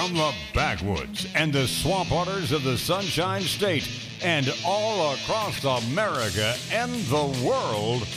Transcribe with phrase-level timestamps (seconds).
[0.00, 3.86] From the backwoods and the swamp waters of the Sunshine State
[4.22, 8.08] and all across America and the world,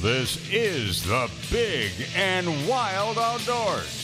[0.00, 4.03] this is the Big and Wild Outdoors.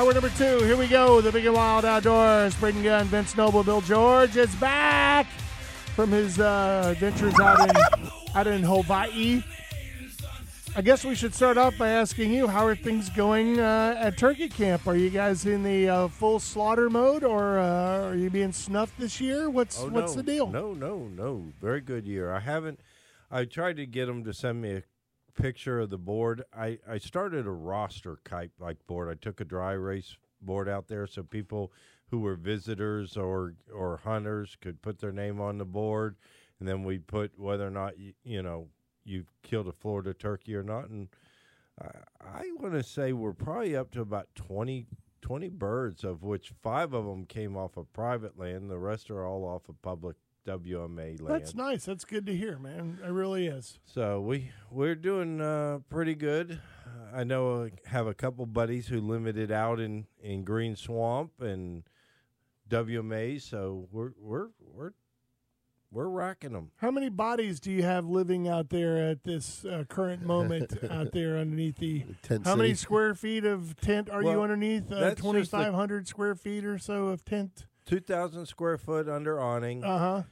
[0.00, 0.62] Hour number two.
[0.64, 1.20] Here we go.
[1.20, 2.54] The Big and Wild Outdoors.
[2.54, 5.26] Braden Gunn, Vince Noble, Bill George is back
[5.94, 9.42] from his uh, adventures out in out in Hawaii.
[10.74, 14.16] I guess we should start off by asking you how are things going uh, at
[14.16, 14.86] Turkey Camp?
[14.86, 18.98] Are you guys in the uh, full slaughter mode, or uh, are you being snuffed
[18.98, 19.50] this year?
[19.50, 20.46] What's Oh, what's no, the deal?
[20.46, 21.44] No, no, no.
[21.60, 22.32] Very good year.
[22.32, 22.80] I haven't.
[23.30, 24.82] I tried to get them to send me a
[25.34, 26.44] picture of the board.
[26.56, 29.08] I I started a roster kite like board.
[29.08, 31.72] I took a dry race board out there so people
[32.10, 36.16] who were visitors or or hunters could put their name on the board,
[36.58, 38.68] and then we put whether or not you, you know
[39.04, 40.88] you killed a Florida turkey or not.
[40.88, 41.08] And
[41.80, 41.88] I,
[42.22, 44.86] I want to say we're probably up to about 20,
[45.22, 48.70] 20 birds, of which five of them came off of private land.
[48.70, 51.28] The rest are all off of public WMA land.
[51.28, 51.84] That's nice.
[51.84, 52.98] That's good to hear, man.
[53.04, 53.78] It really is.
[53.84, 56.60] So we we're doing uh, pretty good.
[57.12, 61.82] I know I have a couple buddies who limited out in, in Green Swamp and
[62.68, 63.40] WMA.
[63.42, 64.92] So we're we're we're
[65.90, 66.70] we're rocking them.
[66.76, 71.12] How many bodies do you have living out there at this uh, current moment out
[71.12, 72.04] there underneath the?
[72.22, 74.90] Tent How many square feet of tent are you underneath?
[74.90, 77.66] Uh, that's just the- Twenty five hundred square feet or so of tent.
[77.86, 79.82] Two thousand square foot under awning.
[79.84, 80.22] Uh huh.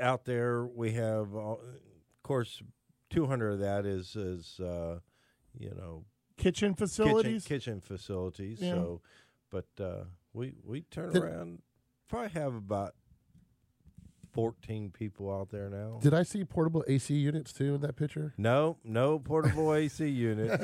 [0.00, 1.58] out there we have uh, of
[2.22, 2.62] course
[3.10, 4.98] 200 of that is is uh,
[5.58, 6.04] you know
[6.36, 7.44] Kitchen kitchen, facilities.
[7.44, 8.72] kitchen facilities Yeah.
[8.72, 9.00] so
[9.50, 11.62] but uh, we we turn Did- around
[12.08, 12.94] probably have about
[14.32, 18.34] 14 people out there now Did I see portable AC units too in that picture?
[18.36, 20.56] no no portable AC units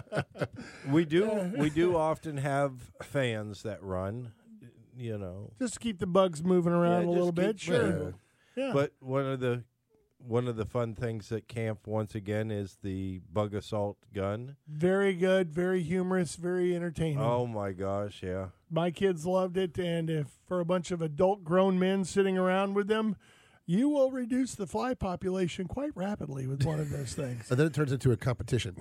[0.88, 2.72] we do we do often have
[3.02, 4.32] fans that run
[4.96, 7.56] you know Just to keep the bugs moving around Yeah, a little bit.
[7.58, 8.14] keep- Sure.
[8.56, 8.72] Yeah.
[8.72, 9.64] But one of the
[10.18, 14.56] one of the fun things at camp once again is the Bug-A-Salt gun.
[14.66, 15.52] very good.
[15.52, 16.36] Very humorous.
[16.36, 17.18] Very entertaining.
[17.20, 18.46] Oh my gosh, yeah.
[18.70, 22.72] My kids loved it, and if for a bunch of adult grown men sitting around
[22.74, 23.16] with them,
[23.66, 27.46] you will reduce the fly population quite rapidly with one of those things.
[27.50, 28.76] And then it turns into a competition.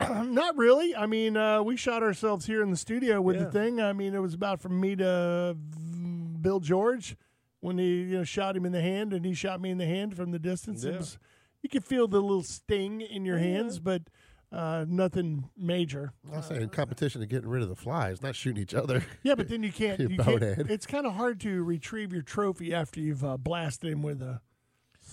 [0.08, 0.94] Not really.
[0.94, 3.44] I mean, uh, we shot ourselves here in the studio with Yeah.
[3.44, 3.80] the thing.
[3.80, 5.56] I mean, it was about from me to
[6.40, 7.16] Bill George
[7.60, 9.86] when he you know shot him in the hand, and he shot me in the
[9.86, 10.84] hand from the distance.
[10.84, 10.98] It Yeah.
[10.98, 11.18] was,
[11.62, 14.02] you could feel the little sting in your hands, but
[14.52, 16.12] uh, nothing major.
[16.32, 19.04] I was saying competition to getting rid of the flies, not shooting each other.
[19.24, 19.98] Yeah, but then you can't.
[19.98, 23.90] You You can't it's kind of hard to retrieve your trophy after you've uh, blasted
[23.92, 24.40] him with a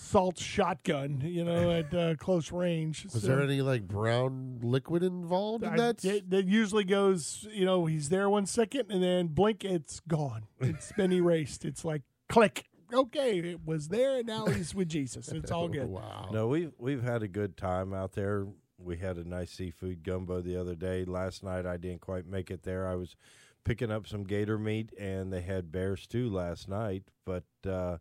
[0.06, 1.20] salt shotgun.
[1.24, 3.04] You know, at uh, close range.
[3.12, 5.98] Was So- there any like brown liquid involved in I- that?
[5.98, 10.44] That, that usually goes, you know, he's there one second and then blink, it's gone.
[10.60, 11.64] It's been erased.
[11.64, 12.66] It's like click.
[12.94, 15.28] Okay, it was there and now he's with Jesus.
[15.28, 15.88] It's all good.
[15.88, 16.28] wow.
[16.32, 18.46] No, we've we've had a good time out there.
[18.78, 21.04] We had a nice seafood gumbo the other day.
[21.04, 22.86] Last night I didn't quite make it there.
[22.86, 23.16] I was
[23.64, 27.02] picking up some gator meat and they had bear stew last night.
[27.24, 27.96] But uh,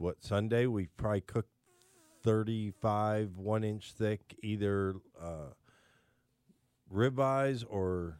[0.00, 1.50] what Sunday we probably cooked
[2.22, 5.52] thirty five one inch thick either uh,
[6.92, 8.18] ribeyes or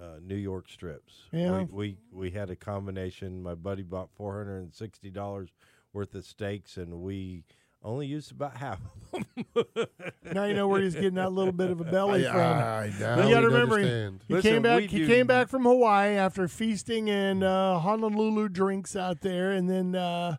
[0.00, 1.14] uh, New York strips.
[1.32, 1.62] Yeah.
[1.62, 3.42] We, we we had a combination.
[3.42, 5.50] My buddy bought four hundred and sixty dollars
[5.92, 7.44] worth of steaks, and we
[7.82, 8.80] only used about half
[9.12, 9.26] of them.
[10.32, 12.40] Now you know where he's getting that little bit of a belly I, from.
[12.40, 14.24] I now You gotta remember, understand.
[14.26, 14.82] He Listen, came back.
[14.84, 19.68] He do- came back from Hawaii after feasting in uh, Honolulu drinks out there, and
[19.68, 20.36] then uh,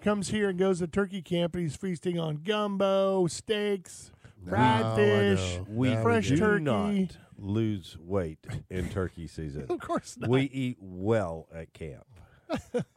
[0.00, 4.12] comes here and goes to turkey camp, and he's feasting on gumbo, steaks,
[4.48, 5.66] fried Now I fish, know.
[5.68, 6.64] we fresh do turkey.
[6.64, 9.66] not lose weight in turkey season.
[9.70, 10.30] Of course not.
[10.30, 12.06] we eat well at camp.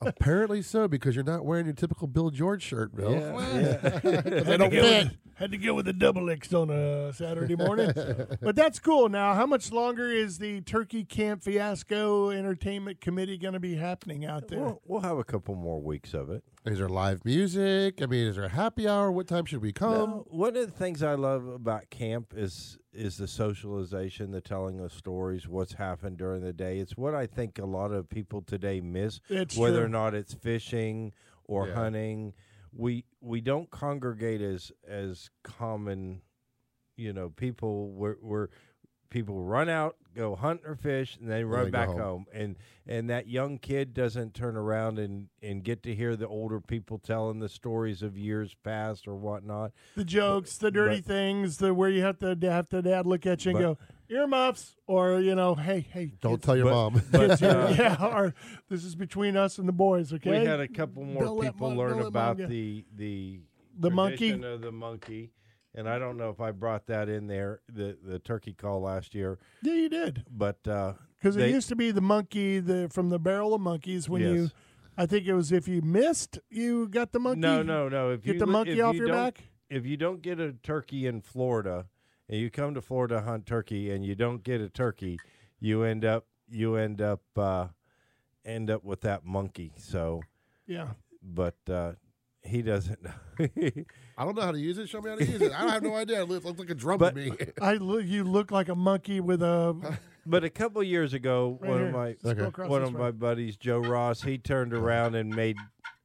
[0.02, 3.12] Apparently so, because you're not wearing your typical Bill George shirt, Bill.
[3.12, 5.12] They don't fit.
[5.36, 7.92] Had to go with the double X on a Saturday morning.
[8.42, 9.10] but that's cool.
[9.10, 14.24] Now, how much longer is the Turkey Camp Fiasco Entertainment Committee going to be happening
[14.24, 14.60] out there?
[14.60, 16.44] We'll, we'll have a couple more weeks of it.
[16.66, 18.04] Is there live music?
[18.04, 19.12] I mean, is there a happy hour?
[19.12, 20.10] What time should we come?
[20.10, 24.80] No, one of the things I love about camp is is the socialization, the telling
[24.80, 26.80] of stories, what's happened during the day.
[26.80, 29.86] It's what I think a lot of people today miss, It's whether true.
[29.86, 31.14] or not it's fishing
[31.46, 31.74] or Yeah.
[31.76, 32.34] hunting.
[32.74, 36.22] We we don't congregate as as common,
[36.96, 37.92] you know, people.
[37.92, 38.48] We're, we're
[39.12, 42.00] people run out, go hunt or fish, and then run they back home.
[42.00, 42.26] home.
[42.34, 42.56] And
[42.88, 46.98] and that young kid doesn't turn around and and get to hear the older people
[46.98, 49.72] telling the stories of years past or whatnot.
[49.96, 53.28] The jokes, the dirty but- things, the where you have to have to dad look
[53.28, 53.78] at you and But- go
[54.10, 57.02] earmuffs, or you know, hey, hey, Don't kids, tell your but- mom.
[57.12, 58.34] But uh, yeah, or
[58.70, 60.40] this is between us and the boys, okay?
[60.42, 63.40] we had a couple more Don't people mom- learn don't let mom about the the
[63.80, 64.18] The monkey?
[64.32, 65.32] tradition of the monkey.
[65.74, 69.16] And I don't know if I brought that in there, the the turkey call last
[69.16, 73.10] year, yeah, you did but uh, because it used to be the monkey the from
[73.10, 74.50] the barrel of monkeys when you.
[74.98, 77.40] I think it was if you missed, you got the monkey.
[77.40, 78.12] No, no, no.
[78.12, 79.42] If Get you the monkey off you your back.
[79.70, 81.86] If you don't get a turkey in Florida,
[82.28, 85.18] and you come to Florida to hunt turkey, and you don't get a turkey,
[85.62, 87.68] you end up you end up uh,
[88.46, 89.72] end up with that monkey.
[89.78, 90.22] So,
[90.68, 90.90] Yeah,
[91.24, 91.94] but uh,
[92.44, 93.00] he doesn't.
[94.22, 94.88] I don't know how to use it.
[94.88, 95.52] Show me how to use it.
[95.52, 96.22] I don't have no idea.
[96.22, 97.32] It looks looks like a drum But- to me.
[97.62, 98.06] I look.
[98.06, 99.98] You look like a monkey with a.
[100.28, 101.88] but a couple years ago, Right one here.
[101.88, 102.44] of my Let's go Okay.
[102.44, 103.02] across one this of way.
[103.02, 105.58] my buddies, Joe Ross, he turned around and made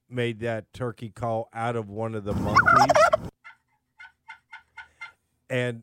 [0.09, 3.29] made that turkey call out of one of the monkeys.
[5.51, 5.83] And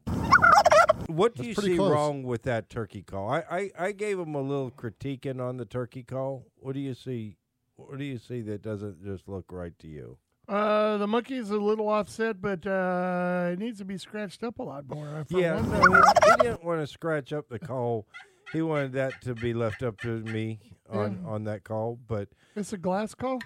[1.05, 1.91] what do That's you pretty see close.
[1.91, 3.29] wrong with that turkey call?
[3.29, 6.47] I, I, I gave him a little critiquing on the turkey call.
[6.55, 7.37] What do you see?
[7.75, 10.17] What do you see that doesn't just look right to you?
[10.47, 14.63] Uh, the monkey's a little offset, but uh, it needs to be scratched up a
[14.63, 15.25] lot more.
[15.29, 18.07] Yeah, no, he, he didn't want to scratch up the call.
[18.51, 20.59] He wanted that to be left up to me
[20.89, 21.29] on, Yeah.
[21.29, 23.39] on that call, but it's a glass call.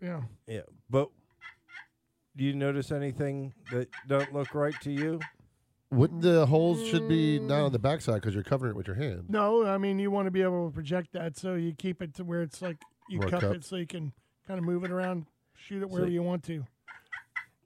[0.00, 0.22] Yeah.
[0.46, 1.10] Yeah, but
[2.34, 5.20] do you notice anything that don't look right to you?
[5.90, 8.96] Wouldn't the holes should be not on the backside because you're covering it with your
[8.96, 9.24] hand?
[9.28, 12.14] No, I mean you want to be able to project that, so you keep it
[12.14, 12.76] to where it's like
[13.08, 13.54] you More cup cup.
[13.54, 14.12] it, so you can
[14.46, 15.26] kind of move it around,
[15.58, 16.64] shoot it wherever So- you want to.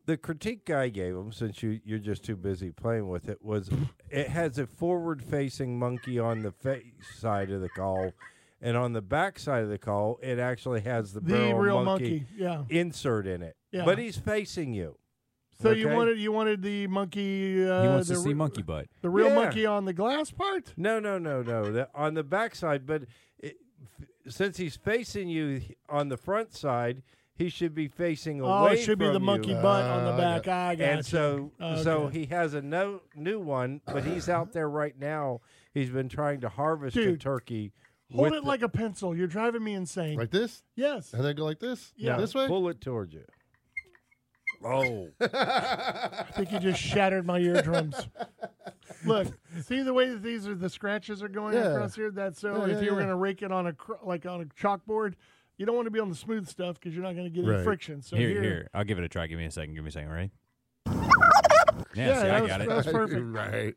[0.04, 3.70] The critique I gave him, since you you're just too busy playing with it, was
[4.10, 6.82] it has a forward-facing monkey on the face
[7.18, 8.10] side of the call,
[8.60, 12.10] and on the back side of the call, it actually has the, The real monkey,
[12.10, 12.64] monkey, yeah.
[12.68, 13.54] insert in it.
[13.70, 13.84] Yeah.
[13.84, 14.98] But he's facing you.
[15.60, 17.62] So you wanted you wanted the monkey.
[17.64, 18.86] Uh, he wants the, to see monkey butt.
[19.02, 19.34] The real Yeah.
[19.36, 20.74] monkey on the glass part.
[20.76, 21.70] No, no, no, no.
[21.70, 23.02] The, on the back side, but
[23.38, 23.54] it,
[24.00, 27.04] f- since he's facing you on the front side,
[27.42, 28.50] he should be facing away.
[28.50, 29.56] Oh, it should be from the monkey you.
[29.56, 30.42] butt on the Uh, back.
[30.44, 31.02] got- I got and you.
[31.02, 31.50] so
[31.82, 35.40] so he has a no, new one, but he's out there right now.
[35.74, 37.72] He's been trying to harvest a turkey.
[38.14, 39.16] hold it the- like a pencil.
[39.16, 40.18] You're driving me insane.
[40.18, 41.12] Like this, yes.
[41.14, 41.92] and then go like this.
[41.96, 42.16] Yeah.
[42.16, 42.46] this way.
[42.46, 43.24] Pull it towards you.
[44.64, 47.96] Oh, I think you just shattered my eardrums.
[49.04, 49.26] Look,
[49.62, 51.72] see the way that these are the scratches are going Yeah.
[51.72, 52.12] across here.
[52.12, 52.66] That's so.
[52.66, 54.44] Yeah, if yeah, you were going to rake it on a cr- like on a
[54.44, 55.14] chalkboard,
[55.58, 57.44] you don't want to be on the smooth stuff because you're not going to get
[57.44, 57.64] any Right.
[57.64, 58.02] friction.
[58.02, 59.26] So here, here, I'll give it a try.
[59.26, 59.74] Give me a second.
[59.74, 60.30] Give me a second, right?
[61.94, 62.68] Yeah, Yeah, see, that I was- got it.
[62.68, 63.22] that was perfect.
[63.26, 63.74] right.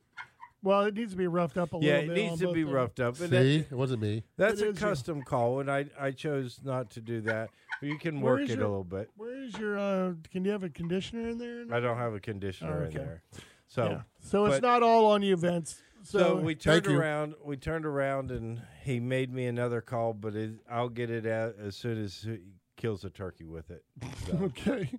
[0.63, 1.87] Well, it needs to be roughed up a little.
[1.89, 2.23] yeah, little it bit.
[2.29, 2.75] needs to both be of them.
[2.75, 3.19] roughed up.
[3.19, 4.23] And See, that, it wasn't me.
[4.37, 4.87] that's It a is you.
[4.87, 7.49] custom call, and I I chose not to do that.
[7.81, 9.09] But you can Where work is it your- a little bit.
[9.15, 9.77] Where is your?
[9.77, 11.65] Uh, can you have a conditioner in there?
[11.75, 12.99] I don't have a conditioner Oh, okay.
[12.99, 13.21] in there,
[13.67, 13.85] so.
[13.89, 14.01] yeah.
[14.21, 15.81] So it's but- not all on you, Vince.
[16.05, 16.99] So, So, we turned you.
[16.99, 17.35] around.
[17.43, 20.13] We turned around, and he made me another call.
[20.13, 22.37] But it, I'll get it out as soon as he
[22.77, 23.83] kills a turkey with it.
[24.27, 24.37] So.
[24.43, 24.89] okay.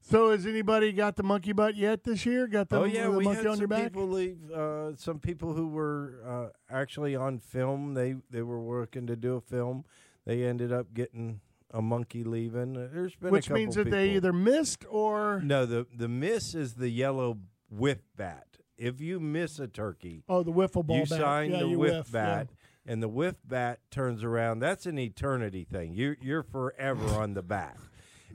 [0.00, 2.46] So has anybody got the monkey butt yet this year?
[2.48, 3.84] Got the, oh yeah, the we monkey had on some your back?
[3.84, 4.50] people leave.
[4.50, 7.94] Uh, some people who were uh, actually on film.
[7.94, 9.84] They they were working to do a film.
[10.26, 11.40] They ended up getting
[11.70, 12.76] a monkey leaving.
[12.76, 15.64] Uh, There's been Which a couple means that they either missed or no.
[15.66, 17.38] The the miss is the yellow
[17.70, 18.51] whiff bat.
[18.82, 21.20] If you miss a turkey, oh the wiffle ball you bat.
[21.20, 22.48] sign yeah, the you whiff whiff, bat,
[22.84, 24.58] and the whiff bat turns around.
[24.58, 25.94] That's an eternity thing.
[25.94, 27.76] You you're forever on the bat.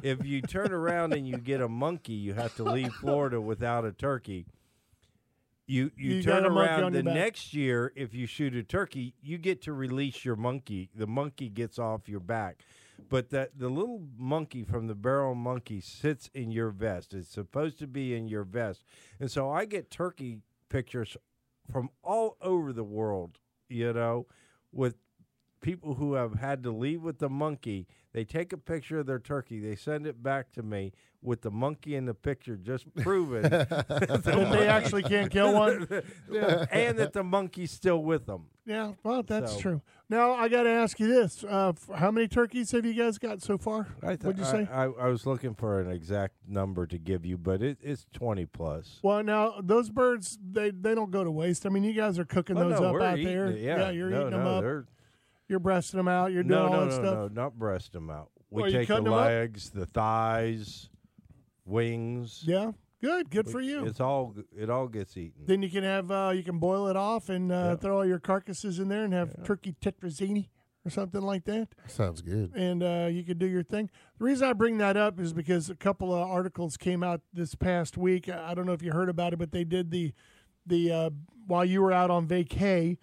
[0.02, 3.84] If you turn around and you get a monkey, you have to leave Florida without
[3.84, 4.46] a turkey.
[5.66, 7.92] You you, You turn around the next year.
[7.98, 10.90] If you shoot a turkey, you get to release your monkey.
[10.96, 12.64] The monkey gets off your back,
[13.10, 17.14] but that the little monkey from the barrel monkey sits in your vest.
[17.14, 18.84] It's supposed to be in your vest,
[19.20, 20.40] and so I get turkey
[20.70, 21.18] pictures
[21.72, 23.40] from all over the world.
[23.70, 24.28] You know,
[24.72, 24.96] with
[25.62, 27.88] people who have had to leave with the monkey.
[28.14, 29.60] They take a picture of their turkey.
[29.60, 33.88] They send it back to me with the monkey in the picture, just proving that
[34.52, 35.88] they actually can't kill one.
[36.72, 38.46] and that the monkey's still with them.
[38.66, 39.82] Yeah, well, that's So- true.
[40.10, 43.42] Now I got to ask you this: uh, How many turkeys have you guys got
[43.42, 43.88] so far?
[44.02, 44.66] I th- What'd you say?
[44.72, 48.46] I, I was looking for an exact number to give you, but it, it's twenty
[48.46, 49.00] plus.
[49.04, 51.66] Well, now those birds they they don't go to waste.
[51.66, 53.48] I mean, you guys are cooking Oh, those no, up out there.
[53.48, 53.60] it.
[53.60, 54.64] Yeah, you're no, eating them no, up.
[55.48, 56.32] They're- You're breasting them out.
[56.32, 57.14] You're doing No, all no, that no, stuff.
[57.16, 58.30] no, not breast them out.
[58.50, 59.26] We What, you take the cutting 'em up?
[59.26, 60.90] legs, the thighs,
[61.66, 62.44] wings.
[62.46, 62.72] Yeah.
[63.02, 63.86] Good, good for you.
[63.86, 65.44] It's all it all gets eaten.
[65.46, 67.76] Then you can have uh, you can boil it off and uh, Yeah.
[67.76, 70.48] throw all your carcasses in there and have turkey tetrazzini
[70.84, 71.68] or something like that.
[71.86, 72.54] Sounds good.
[72.56, 73.92] and uh, you could do your thing.
[74.18, 77.54] The reason I bring that up is because a couple of articles came out this
[77.54, 78.30] past week.
[78.30, 80.14] I I don't know if you heard about it, but they did the
[80.66, 81.10] the uh,
[81.46, 82.98] while you were out on vacay,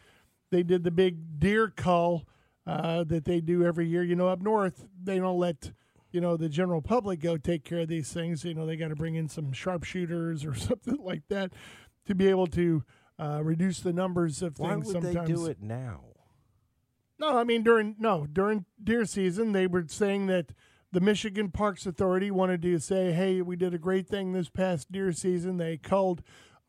[0.50, 2.26] they did the big deer cull
[2.66, 4.02] uh, that they do every year.
[4.02, 5.72] You know, up north they don't let
[6.10, 8.44] you know the general public go take care of these things.
[8.44, 11.52] You know, they got to bring in some sharpshooters or something like that
[12.06, 12.84] to be able to
[13.18, 14.86] uh, reduce the numbers of Why things.
[14.86, 16.00] would sometimes they do it now?
[17.18, 20.52] no, I mean during no during deer season, they were saying that
[20.92, 24.90] the Michigan Parks Authority wanted to say, "Hey, we did a great thing this past
[24.92, 25.56] deer season.
[25.56, 26.22] They culled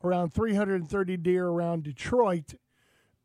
[0.04, 2.54] around 330 deer around Detroit,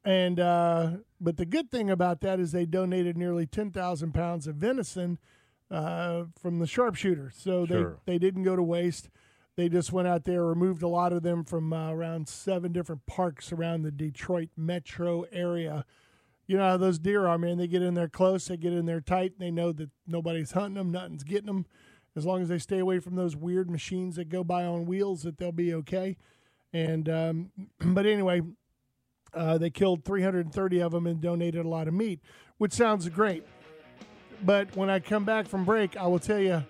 [0.04, 4.56] and uh, but the good thing about that is they donated nearly 10,000 pounds of
[4.56, 5.20] venison
[5.70, 7.32] uh, from the sharpshooter.
[7.36, 8.00] So Sure.
[8.06, 9.10] they they didn't go to waste.
[9.58, 13.06] They just went out there, removed a lot of them from uh, around seven different
[13.06, 15.86] parks around the Detroit metro area
[16.52, 17.58] you know how those deer are, man.
[17.58, 20.52] They get in there close, they get in there tight, and they know that nobody's
[20.52, 21.66] hunting them, nothing's getting them.
[22.14, 25.24] As long as they stay away from those weird machines that go by on wheels,
[25.24, 26.18] that they'll be okay.
[26.74, 28.42] And um, but anyway,
[29.34, 32.20] uh, they killed 330 of them and donated a lot of meat,
[32.58, 33.46] which sounds great.
[34.44, 36.64] But when I come back from break, I will tell you,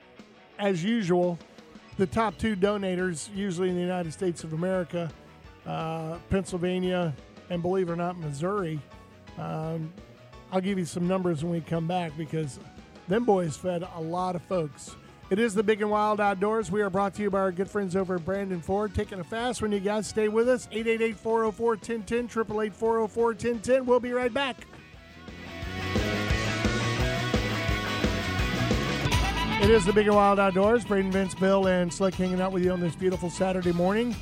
[0.59, 1.39] as usual,
[1.97, 5.11] the top two donators, usually in the United States of America,
[5.65, 7.13] uh, Pennsylvania,
[7.49, 8.79] and believe it or not, Missouri.
[9.37, 9.93] Um,
[10.51, 12.59] I'll give you some numbers when we come back because
[13.07, 14.95] them boys fed a lot of folks.
[15.31, 16.69] It is the Big and Wild Outdoors.
[16.71, 18.93] We are brought to you by our good friends over at Brandon Ford.
[18.93, 20.67] Taking a fast when you guys stay with us.
[20.73, 23.85] 888 404 1010, 888 404 1010.
[23.85, 24.57] We'll be right back.
[29.63, 30.83] It is the Big and Wild Outdoors.
[30.83, 34.13] Braden Vince, Bill, and Slick hanging out with you on this beautiful Saturday morning.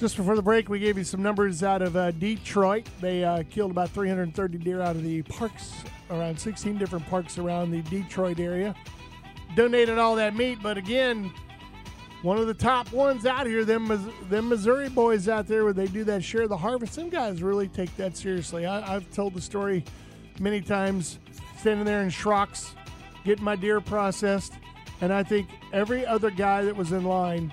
[0.00, 2.86] Just before the break, we gave you some numbers out of uh, Detroit.
[3.00, 5.72] They uh, killed about 330 deer out of the parks,
[6.10, 8.74] around 16 different parks around the Detroit area.
[9.54, 11.32] Donated all that meat, but again,
[12.22, 13.86] one of the top ones out here, them
[14.28, 16.94] them Missouri boys out there, where they do that share the harvest.
[16.94, 18.66] Some guys really take that seriously.
[18.66, 19.84] I, I've told the story
[20.40, 21.18] many times,
[21.58, 22.74] standing there in Schrocks,
[23.24, 24.54] getting my deer processed,
[25.00, 27.52] and I think every other guy that was in line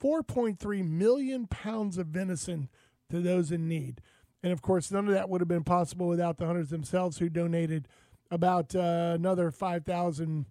[0.00, 2.68] 4.3 million pounds of venison
[3.10, 4.00] to those in need.
[4.42, 7.28] And of course, none of that would have been possible without the hunters themselves, who
[7.28, 7.88] donated
[8.30, 10.46] about uh, another 5,000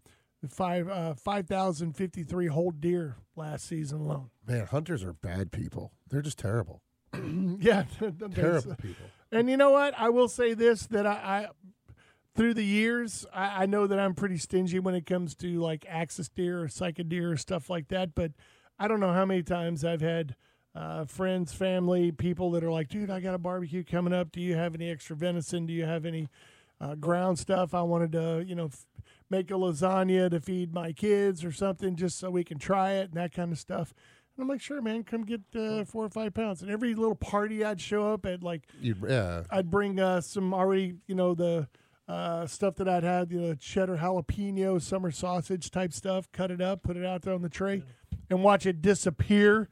[0.49, 4.29] five uh, 5,053 whole deer last season alone.
[4.47, 5.91] Man, hunters are bad people.
[6.09, 6.81] They're just terrible.
[7.59, 7.85] yeah,
[8.33, 9.05] Terrible people.
[9.31, 9.93] And you know what?
[9.97, 11.47] I will say this that I, I
[12.35, 15.85] through the years, I, I know that I'm pretty stingy when it comes to like
[15.89, 18.15] axis deer or sika deer or stuff like that.
[18.15, 18.31] But
[18.79, 20.35] I don't know how many times I've had
[20.75, 24.31] uh, friends, family, people that are like, dude, I got a barbecue coming up.
[24.31, 25.65] Do you have any extra venison?
[25.65, 26.29] Do you have any
[26.79, 27.73] uh, ground stuff?
[27.73, 28.85] I wanted to, you know, f-
[29.29, 33.09] make a lasagna to feed my kids or something just so we can try it
[33.09, 33.93] and that kind of stuff.
[34.37, 36.61] And I'm like, sure, man, come get uh, four or five pounds.
[36.61, 39.43] And every little party I'd show up at, like, yeah.
[39.49, 41.67] I'd bring uh, some already, you know, the
[42.07, 46.61] uh, stuff that I'd had, you know, cheddar jalapeno, summer sausage type stuff, cut it
[46.61, 47.81] up, put it out there on the tray,
[48.29, 49.69] and watch it disappear.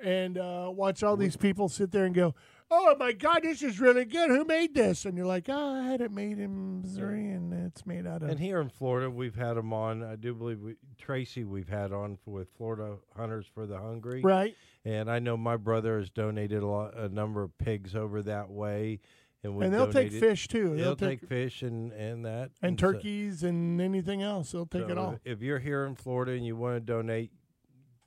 [0.00, 2.34] And uh, watch all these people sit there and go,
[2.68, 4.28] Oh my God, this is really good.
[4.28, 5.04] Who made this?
[5.04, 8.28] And you're like, Oh, I had it made in Missouri and it's made out of.
[8.30, 10.02] And here in Florida, we've had them on.
[10.02, 14.20] I do believe we, Tracy we've had on for, with Florida Hunters for the Hungry.
[14.22, 14.56] right?
[14.84, 18.50] And I know my brother has donated a, lot, a number of pigs over that
[18.50, 18.98] way.
[19.44, 20.70] And, And they'll take fish too.
[20.76, 22.50] They'll, They'll take, take, fish and, and that.
[22.62, 24.50] and so- turkeys and anything else.
[24.50, 25.18] They'll take so it all.
[25.24, 27.30] If you're here in Florida and you want to donate,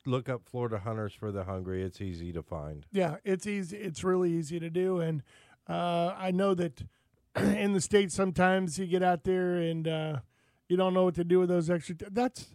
[0.09, 1.83] look up Florida Hunters for the Hungry.
[1.83, 2.85] It's easy to find.
[2.91, 3.77] Yeah, it's easy.
[3.77, 5.23] It's really easy to do, and
[5.67, 6.83] uh, I know that
[7.35, 10.19] in the states sometimes you get out there and uh,
[10.67, 11.95] you don't know what to do with those extra.
[12.09, 12.47] That's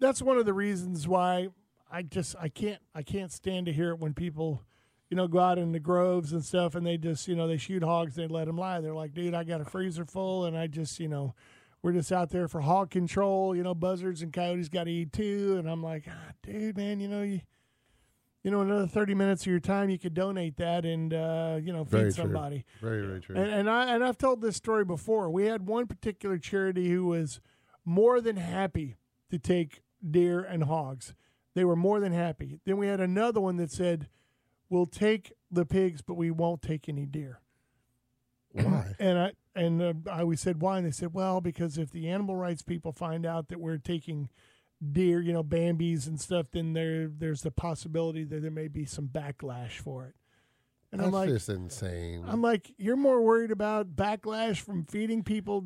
[0.00, 1.48] that's one of the reasons why
[1.90, 4.62] I just I can't I can't stand to hear it when people,
[5.10, 7.56] you know, go out in the groves and stuff and they just you know they
[7.56, 8.80] shoot hogs they let them lie.
[8.80, 11.34] They're like, dude, I got a freezer full and I just you know.
[11.82, 13.74] We're just out there for hog control, you know.
[13.74, 17.22] Buzzards and coyotes got to eat too, and I'm like, ah, dude, man, you know,
[17.22, 17.40] you,
[18.42, 21.72] you know, another thirty minutes of your time, you could donate that and uh, you
[21.72, 22.24] know feed Very true.
[22.24, 22.64] somebody.
[22.80, 23.36] Very, very true.
[23.36, 25.30] And, and I and I've told this story before.
[25.30, 27.40] We had one particular charity who was
[27.84, 28.96] more than happy
[29.30, 31.14] to take deer and hogs.
[31.54, 32.60] They were more than happy.
[32.64, 34.08] Then we had another one that said,
[34.68, 37.40] "We'll take the pigs, but we won't take any deer."
[38.64, 38.84] Why?
[38.98, 42.08] And I and uh, I we said why, and they said, "Well, because if the
[42.08, 44.28] animal rights people find out that we're taking
[44.92, 48.84] deer, you know, Bambies and stuff, then there there's the possibility that there may be
[48.84, 50.14] some backlash for it."
[50.90, 52.24] And That's I'm like, just insane.
[52.26, 55.64] I'm like, you're more worried about backlash from feeding people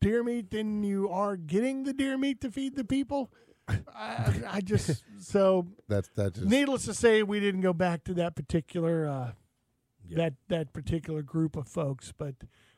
[0.00, 3.30] deer meat than you are getting the deer meat to feed the people.
[3.68, 8.14] I, I just so That's that just needless to say, we didn't go back to
[8.14, 9.32] that particular uh,
[10.12, 10.24] Yeah.
[10.24, 12.34] that that particular group of folks, but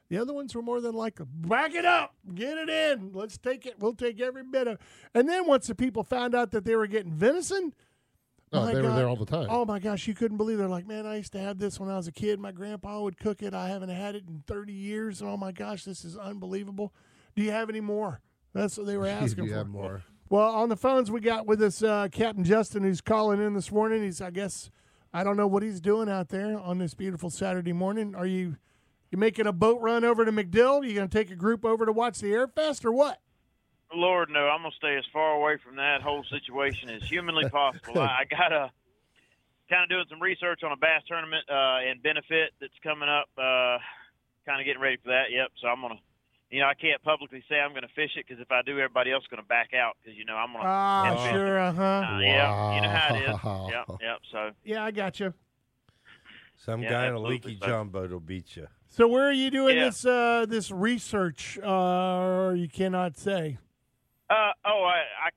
[0.09, 3.67] the other ones were more than like, back it up, get it in, let's take
[3.67, 4.79] it, we'll take every bit of.
[5.14, 7.75] And then once the people found out that they were getting venison,
[8.53, 9.47] oh, my they were there all the time.
[9.49, 10.59] Oh my gosh, you couldn't believe it.
[10.59, 12.38] they're like, man, I used to have this when I was a kid.
[12.38, 13.55] My grandpa would cook it.
[13.55, 15.21] I haven't had it in 30 years.
[15.21, 16.93] And oh my gosh, this is unbelievable.
[17.35, 18.21] Do you have any more?
[18.53, 19.57] That's what they were asking you for.
[19.57, 20.03] have more.
[20.29, 23.71] Well, on the phones we got with us uh, Captain Justin, who's calling in this
[23.73, 24.03] morning.
[24.03, 24.71] He's, I guess,
[25.14, 28.16] I don't know what he's doing out there on this beautiful Saturday morning.
[28.16, 28.56] Are you
[29.12, 30.80] you making a boat run over to MacDill?
[30.80, 33.21] Are you going to take a group over to watch the Airfest or what?
[33.94, 38.00] Lord, no, I'm gonna stay as far away from that whole situation as humanly possible.
[38.00, 38.73] I, I gotta
[39.71, 43.28] kind of doing some research on a bass tournament uh, and benefit that's coming up.
[43.38, 43.78] Uh,
[44.47, 45.30] kind of getting ready for that.
[45.30, 45.49] Yep.
[45.61, 46.00] So I'm gonna,
[46.51, 49.13] you know, I can't publicly say I'm gonna fish it because if I do, everybody
[49.13, 50.65] else is gonna back out because you know I'm gonna.
[50.67, 51.33] Ah, Yeah.
[51.33, 51.83] sure, uh huh.
[51.83, 53.67] Uh, Yeah, you know how it Wow.
[53.67, 53.73] is.
[53.73, 54.19] Yep, yep.
[54.31, 55.35] So Yeah, I got you.
[56.57, 57.51] Some Yeah, guy in a absolutely.
[57.53, 58.69] leaky John boat will beat you.
[58.89, 59.87] So where are you doing Yeah.
[59.87, 61.59] this uh, this research?
[61.59, 63.59] Uh, you cannot say.
[64.31, 65.31] Uh, oh, I, I,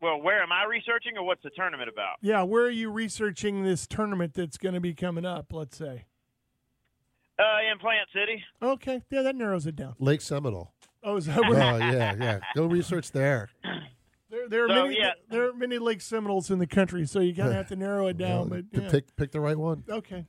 [0.00, 2.16] well, where am I researching, or what's the tournament about?
[2.22, 5.52] Yeah, where are you researching this tournament that's going to be coming up?
[5.52, 6.06] Let's say.
[7.40, 8.42] Uh, in Plant City.
[8.62, 9.94] Okay, yeah, that narrows it down.
[9.98, 10.72] Lake Seminole.
[11.02, 12.40] Oh, is that oh yeah, yeah.
[12.54, 13.48] Go research there.
[14.30, 14.98] there, there are So, many.
[14.98, 15.12] yeah.
[15.30, 18.06] There are many Lake Seminoles in the country, so you kind of have to narrow
[18.08, 18.30] it down.
[18.50, 18.90] Well, but to yeah.
[18.90, 19.84] pick pick the right one.
[19.88, 20.26] okay,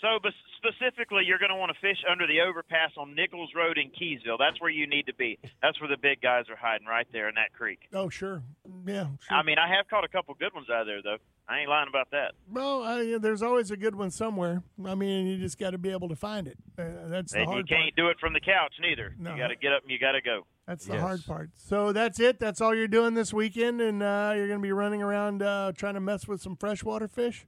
[0.00, 0.32] So, but
[0.68, 4.38] specifically, you're going to want to fish under the overpass on Nichols Road in Keysville.
[4.38, 5.38] That's where you need to be.
[5.62, 7.80] That's where the big guys are hiding, right there in that creek.
[7.92, 8.42] oh sure,
[8.86, 9.06] yeah.
[9.28, 9.36] Sure.
[9.38, 11.16] I mean, I have caught a couple good ones out of there, though.
[11.48, 12.32] I ain't lying about that.
[12.52, 14.62] well, uh, yeah, there's always a good one somewhere.
[14.84, 16.58] I mean, you just got to be able to find it.
[16.78, 17.96] Uh, that's the And you can't part.
[17.96, 19.14] do it from the couch, neither.
[19.18, 19.32] No.
[19.32, 20.46] You got to get up and you got to go.
[20.66, 21.02] That's the Yes.
[21.02, 21.50] hard part.
[21.56, 22.38] So that's it.
[22.38, 25.72] That's all you're doing this weekend, and uh, you're going to be running around uh,
[25.74, 27.46] trying to mess with some freshwater fish.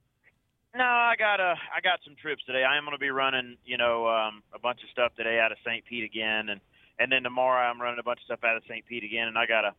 [0.75, 2.63] No, I got uh, I got some trips today.
[2.63, 5.51] I am going to be running, you know, um, a bunch of stuff today out
[5.51, 5.83] of St.
[5.85, 6.61] Pete again, and
[6.97, 8.85] and then tomorrow I'm running a bunch of stuff out of St.
[8.85, 9.73] Pete again, and I got a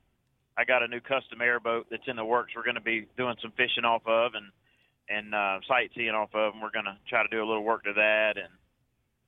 [0.59, 2.53] I got a new custom airboat that's in the works.
[2.55, 4.53] We're going to be doing some fishing off of and
[5.09, 7.85] and uh, sightseeing off of, and we're going to try to do a little work
[7.85, 8.53] to that, and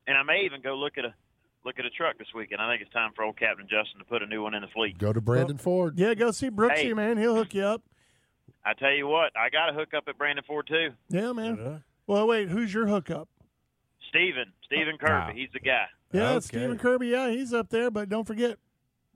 [0.06, 1.14] and I may even go look at a
[1.64, 2.60] look at a truck this weekend.
[2.60, 4.68] I think it's time for old Captain Justin to put a new one in the
[4.68, 4.98] fleet.
[4.98, 5.98] Go to Brandon Ford.
[5.98, 6.92] Yeah, go see Brooksy, Hey.
[6.92, 7.16] man.
[7.16, 7.80] He'll hook you up.
[8.64, 10.90] I tell you what, I got a hookup at Brandon Ford too.
[11.10, 11.58] Yeah, man.
[11.60, 13.28] Uh, Well, wait, who's your hookup?
[14.08, 15.30] Steven, Steven Kirby, Wow.
[15.34, 15.86] he's the guy.
[16.12, 16.40] Yeah, Okay.
[16.40, 17.08] Stephen Kirby.
[17.08, 18.58] Yeah, he's up there, but don't forget,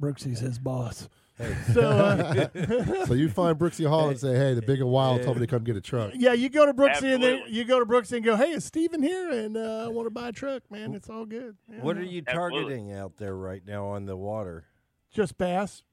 [0.01, 1.09] Brooksy's his boss.
[1.37, 1.55] Hey.
[1.73, 5.37] So, uh, So you find Brooksy Hall and say, "Hey, the big and wild told
[5.37, 7.79] me to come get a truck." yeah, you go to Brooksy and then you go
[7.79, 9.31] to Brooksy and go, "Hey, is Steven here?
[9.31, 10.95] And uh, I want to buy a truck, man.
[10.95, 12.61] It's all good." Yeah, What are you Absolutely.
[12.63, 14.65] targeting out there right now on the water?
[15.13, 15.85] Just bass.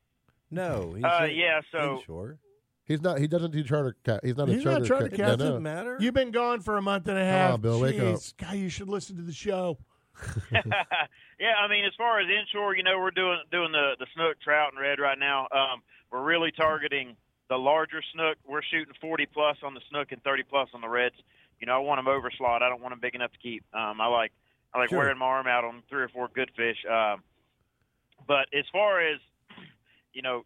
[0.49, 2.39] No, he's Uh, yeah, so inshore.
[2.85, 3.19] He's not.
[3.19, 3.95] He doesn't do charter.
[4.05, 4.85] Ca- he's not He's a not charter.
[4.85, 5.39] a charter ca- It captain.
[5.39, 5.97] doesn't matter.
[5.99, 7.53] You've been gone for a month and a half.
[7.55, 8.15] on, Bill, wake up.
[8.15, 9.77] Jeez, God, you should listen to the show.
[10.51, 14.39] yeah, I mean, as far as inshore, you know, we're doing doing the the snook,
[14.41, 15.47] trout, and red right now.
[15.51, 17.15] Um, we're really targeting
[17.49, 18.37] the larger snook.
[18.47, 21.15] We're shooting 40 plus on the snook and 30 plus on the reds.
[21.59, 22.61] You know, I want them over slot.
[22.63, 23.63] I don't want them big enough to keep.
[23.73, 24.31] Um, I like
[24.73, 24.99] I like Sure.
[24.99, 26.77] wearing my arm out on three or four good fish.
[26.89, 27.23] Um,
[28.27, 29.19] but as far as
[30.13, 30.45] you know,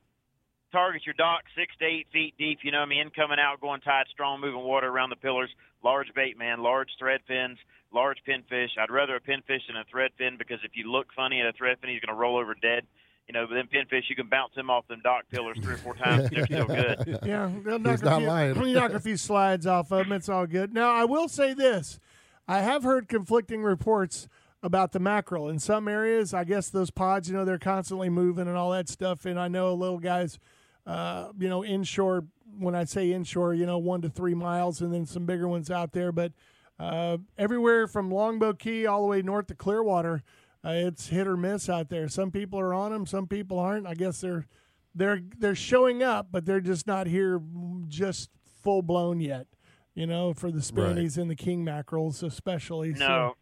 [0.72, 2.60] target your dock six to eight feet deep.
[2.64, 5.50] You know, what I mean, coming out, going tight, strong, moving water around the pillars.
[5.84, 7.58] Large bait, man, large thread fins,
[7.94, 8.70] large pinfish.
[8.78, 11.54] I'd rather a pinfish than a thread fin because if you look funny at a
[11.54, 12.84] thread fin, he's going to roll over dead.
[13.28, 15.78] You know, but then pinfish, you can bounce them off them dock pillars three or
[15.78, 16.24] four times.
[16.24, 17.20] and They're still good.
[17.24, 18.66] Yeah, they'll knock He's a not few, lying.
[18.66, 20.12] You knock a few slides off of them.
[20.14, 20.74] It's all good.
[20.74, 22.00] Now, I will say this:
[22.48, 24.28] I have heard conflicting reports
[24.64, 26.34] about the mackerel in some areas.
[26.34, 29.26] I guess those pods, you know, they're constantly moving and all that stuff.
[29.26, 30.40] And I know little guys
[30.90, 32.26] uh, you know, inshore.
[32.58, 35.72] When I say inshore, you know, one to three miles, and then some bigger ones
[35.72, 36.12] out there.
[36.12, 36.34] But
[36.80, 40.24] uh, everywhere from Longboat Key all the way north to Clearwater,
[40.66, 42.10] uh, it's hit or miss out there.
[42.10, 43.88] Some people are on them, some people aren't.
[43.88, 44.46] I guess they're
[44.96, 47.40] they're they're showing up, but they're just not here
[47.88, 48.30] just
[48.62, 49.48] full blown yet.
[49.94, 52.92] You know, for the spannies and the king mackerels, especially.
[52.94, 53.36] No, So,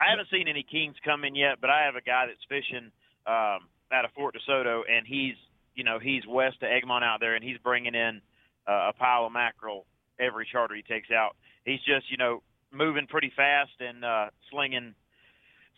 [0.00, 2.90] I haven't seen any kings come in yet, but I have a guy that's fishing
[3.26, 5.36] um, out of Fort DeSoto, and he's
[5.76, 8.20] you know he's west of Egmont out there, and he's bringing in
[8.66, 9.86] uh, a pile of mackerel
[10.18, 11.36] every charter he takes out.
[11.64, 14.94] He's just you know moving pretty fast and uh, slinging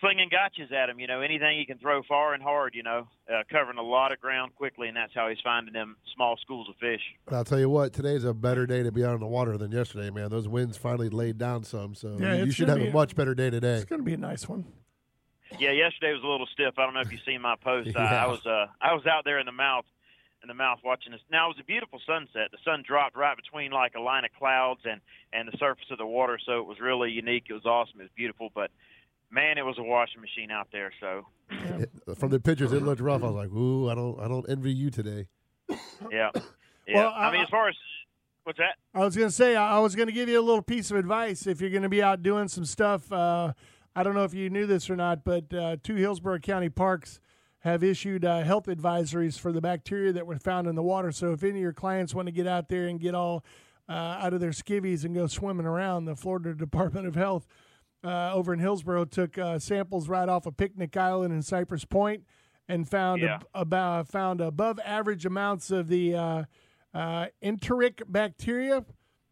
[0.00, 1.00] slinging gotchas at him.
[1.00, 2.74] You know anything he can throw far and hard.
[2.74, 5.96] You know uh, covering a lot of ground quickly, and that's how he's finding them
[6.14, 7.02] small schools of fish.
[7.26, 9.58] But I'll tell you what, today's a better day to be out on the water
[9.58, 10.28] than yesterday, man.
[10.30, 13.14] Those winds finally laid down some, so Yeah, you should have be a a- much
[13.16, 13.74] better day today.
[13.74, 14.64] it's going to be a nice one.
[15.58, 16.74] Yeah, yesterday was a little stiff.
[16.78, 17.88] I don't know if you seen my post.
[17.96, 18.24] I, Yeah.
[18.24, 19.84] I was uh I was out there in the mouth
[20.42, 21.20] in the mouth watching this.
[21.30, 22.50] Now it was a beautiful sunset.
[22.52, 25.00] The sun dropped right between like a line of clouds and
[25.32, 27.44] and the surface of the water, so it was really unique.
[27.48, 28.00] It was awesome.
[28.00, 28.70] It was beautiful, but
[29.30, 30.92] man, it was a washing machine out there.
[31.00, 33.22] So It- from the pictures, it looked rough.
[33.22, 35.26] I was like, "Ooh, I don't, I don't envy you today."
[36.10, 36.30] yeah,
[36.86, 36.94] yeah.
[36.94, 37.74] Well, I, mean, as far as
[38.44, 38.76] what's that?
[38.94, 40.90] I was going to say, I I was going to give you a little piece
[40.90, 43.10] of advice if you're going to be out doing some stuff.
[43.12, 43.52] Uh,
[43.98, 47.18] I don't know if you knew this or not, but uh, two Hillsborough County parks
[47.60, 51.10] have issued uh, health advisories for the bacteria that were found in the water.
[51.10, 53.44] So if any of your clients want to get out there and get all
[53.88, 57.48] uh, out of their skivvies and go swimming around, the Florida Department of Health
[58.04, 62.22] uh, over in Hillsborough took uh, samples right off of Picnic Island and Cypress Point
[62.68, 63.34] and found Yeah.
[63.36, 66.44] ab- about found above average amounts of the uh,
[66.94, 68.84] uh, enteric bacteria,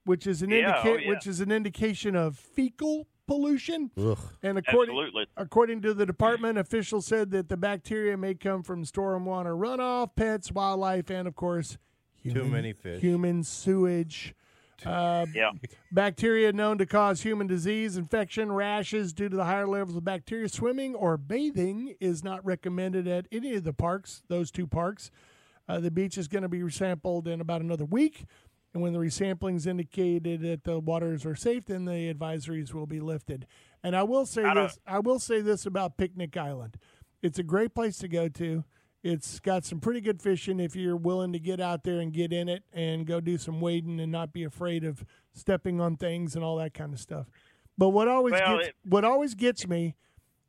[0.05, 1.09] which is an Yeah, indica- oh, yeah.
[1.11, 3.91] which is an indication of fecal pollution.
[3.99, 4.19] Ugh.
[4.43, 5.27] And according Absolutely.
[5.37, 10.53] according to the department, officials said that the bacteria may come from stormwater runoff, pets,
[10.53, 11.79] wildlife, and of course,
[12.23, 13.01] human, many fish.
[13.01, 14.35] human sewage.
[14.85, 15.53] Uh, Yeah.
[15.91, 20.49] Bacteria known to cause human disease, infection, rashes due to the higher levels of bacteria.
[20.49, 25.11] Swimming or bathing is not recommended at any of the parks, those two parks.
[25.69, 28.27] Uh, the beach is going to be resampled in about another week.
[28.75, 33.01] And when the resampling's indicated that the waters are safe, then the advisories will be
[33.01, 33.47] lifted.
[33.83, 36.77] And I will say I this I will say this about Picnic Island.
[37.23, 38.65] It's a great place to go to.
[39.03, 42.33] It's got some pretty good fishing if you're willing to get out there and get
[42.33, 46.35] in it and go do some wading and not be afraid of stepping on things
[46.35, 47.29] and all that kind of stuff.
[47.79, 49.95] But what always Well, gets it- what always gets me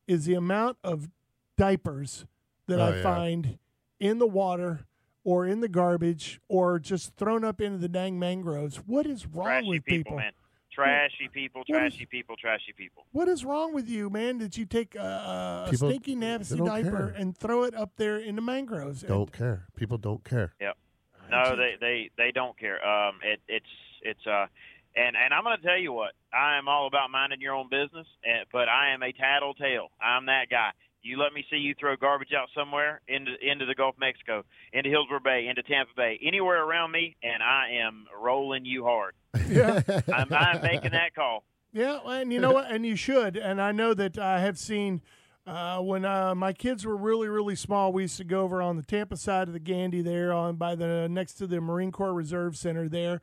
[0.07, 1.09] is the amount of
[1.55, 2.25] diapers
[2.65, 3.03] that Oh, I yeah.
[3.03, 3.59] find
[3.99, 4.85] in the water
[5.27, 8.77] or in the garbage or just thrown up into the dang mangroves.
[8.87, 10.17] What is wrong Trashy with people, people?
[10.19, 10.31] man.
[10.71, 13.05] Trashy people, What is- trashy people, trashy people.
[13.11, 14.37] What is wrong with you, man?
[14.37, 17.13] That you take a, a People- stinky, nasty diaper care.
[17.17, 19.01] and throw it up there in the mangroves?
[19.01, 19.65] Don't care.
[19.75, 20.53] People don't care.
[20.61, 20.77] Yep.
[21.29, 22.79] No, they they they don't care.
[22.87, 23.65] Um, it, it's
[24.03, 24.45] it's uh,
[24.95, 27.67] and and I'm going to tell you what I am all about minding your own
[27.69, 29.91] business, and, but I am a tattletale.
[29.99, 30.69] I'm that guy.
[31.03, 34.43] You let me see you throw garbage out somewhere into into the Gulf of Mexico,
[34.73, 39.13] into Hillsborough Bay, into Tampa Bay, anywhere around me, and I am rolling you hard.
[39.47, 39.81] Yeah.
[40.13, 41.43] I'm, I'm making that call.
[41.73, 42.71] Yeah, and you know what?
[42.71, 43.37] And you should.
[43.37, 45.01] And I know that I have seen
[45.45, 47.93] uh, when uh, my kids were really, really small.
[47.93, 50.75] We used to go over on the Tampa side of the Gandy there, on by
[50.75, 53.21] the next to the Marine Corps Reserve Center there,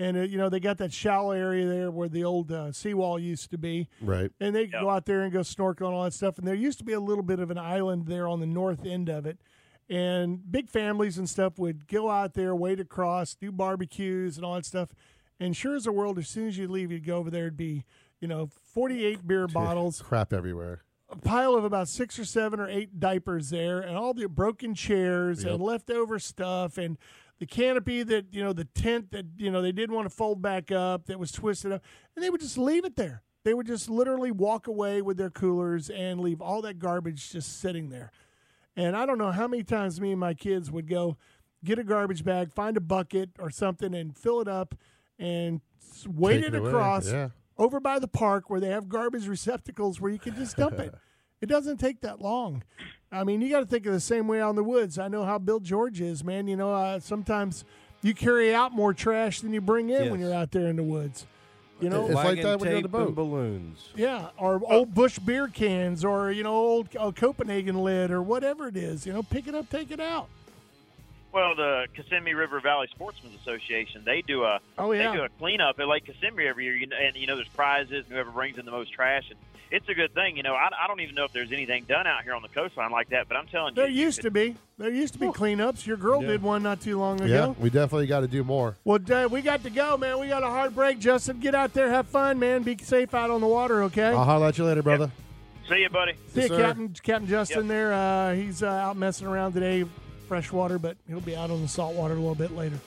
[0.00, 3.18] and uh, you know they got that shallow area there where the old uh, seawall
[3.20, 3.88] used to be.
[4.00, 4.32] Right.
[4.40, 4.80] and they Yep.
[4.80, 6.38] go out there and go snorkel and all that stuff.
[6.38, 8.84] And there used to be a little bit of an island there on the north
[8.84, 9.38] end of it,
[9.88, 14.54] and big families and stuff would go out there, wade across, do barbecues and all
[14.54, 14.94] that stuff.
[15.38, 17.56] And sure as the world, as soon as you leave, you'd go over there, it'd
[17.56, 17.84] be
[18.20, 20.82] you know forty-eight beer bottles, Crap everywhere.
[21.08, 24.74] a pile of about six or seven or eight diapers there, and all the broken
[24.74, 25.52] chairs Yep.
[25.54, 26.98] and leftover stuff, and
[27.40, 30.40] the canopy that you know, the tent that you know they didn't want to fold
[30.40, 31.82] back up that was twisted up,
[32.14, 33.22] and they would just leave it there.
[33.42, 37.58] They would just literally walk away with their coolers and leave all that garbage just
[37.58, 38.12] sitting there.
[38.76, 41.16] And I don't know how many times me and my kids would go
[41.64, 44.74] get a garbage bag, find a bucket or something, and fill it up
[45.18, 45.62] and
[46.06, 47.30] wade Take it it across yeah.
[47.56, 50.94] over by the park where they have garbage receptacles where you can just dump it.
[51.40, 52.62] It doesn't take that long.
[53.12, 54.98] I mean, you got to think of the same way on the woods.
[54.98, 56.46] I know how Bill George is, man.
[56.46, 57.64] You know, uh, sometimes
[58.02, 60.82] you carry out more trash than you bring in when you're out there in the
[60.82, 61.26] woods.
[61.80, 63.14] You know, It's like that when you're on the boat.
[63.14, 63.88] balloons.
[63.96, 68.68] yeah, or old Busch beer cans, or you know, old uh, Copenhagen lid, or whatever
[68.68, 69.06] it is.
[69.06, 70.28] You know, pick it up, take it out.
[71.32, 75.28] Well, the Kissimmee River Valley Sportsmen's Association they do a Oh yeah, they do a
[75.38, 76.76] cleanup at Lake Kissimmee every year.
[76.76, 79.38] You know, and you know there's prizes, and whoever brings in the most trash, and
[79.70, 80.36] it's a good thing.
[80.36, 82.48] You know, I, I don't even know if there's anything done out here on the
[82.48, 84.56] coastline like that, but I'm telling There you, there used to be.
[84.78, 85.86] There used to be cleanups.
[85.86, 87.26] Your girl did one not too long ago.
[87.26, 87.56] Yeah, ago.
[87.58, 88.76] we definitely got to do more.
[88.84, 90.18] Well, Dad, we got to go, man.
[90.18, 90.98] We got a hard break.
[90.98, 92.62] Justin, get out there, have fun, man.
[92.62, 94.06] Be safe out on the water, okay?
[94.06, 95.10] I'll holler at you later, brother.
[95.68, 96.14] See you, buddy.
[96.34, 96.56] See Yes, you.
[96.56, 97.92] Captain Captain Justin there.
[97.92, 99.84] Uh, he's uh, out messing around today,
[100.30, 102.78] freshwater, but he'll be out on the saltwater a little bit later.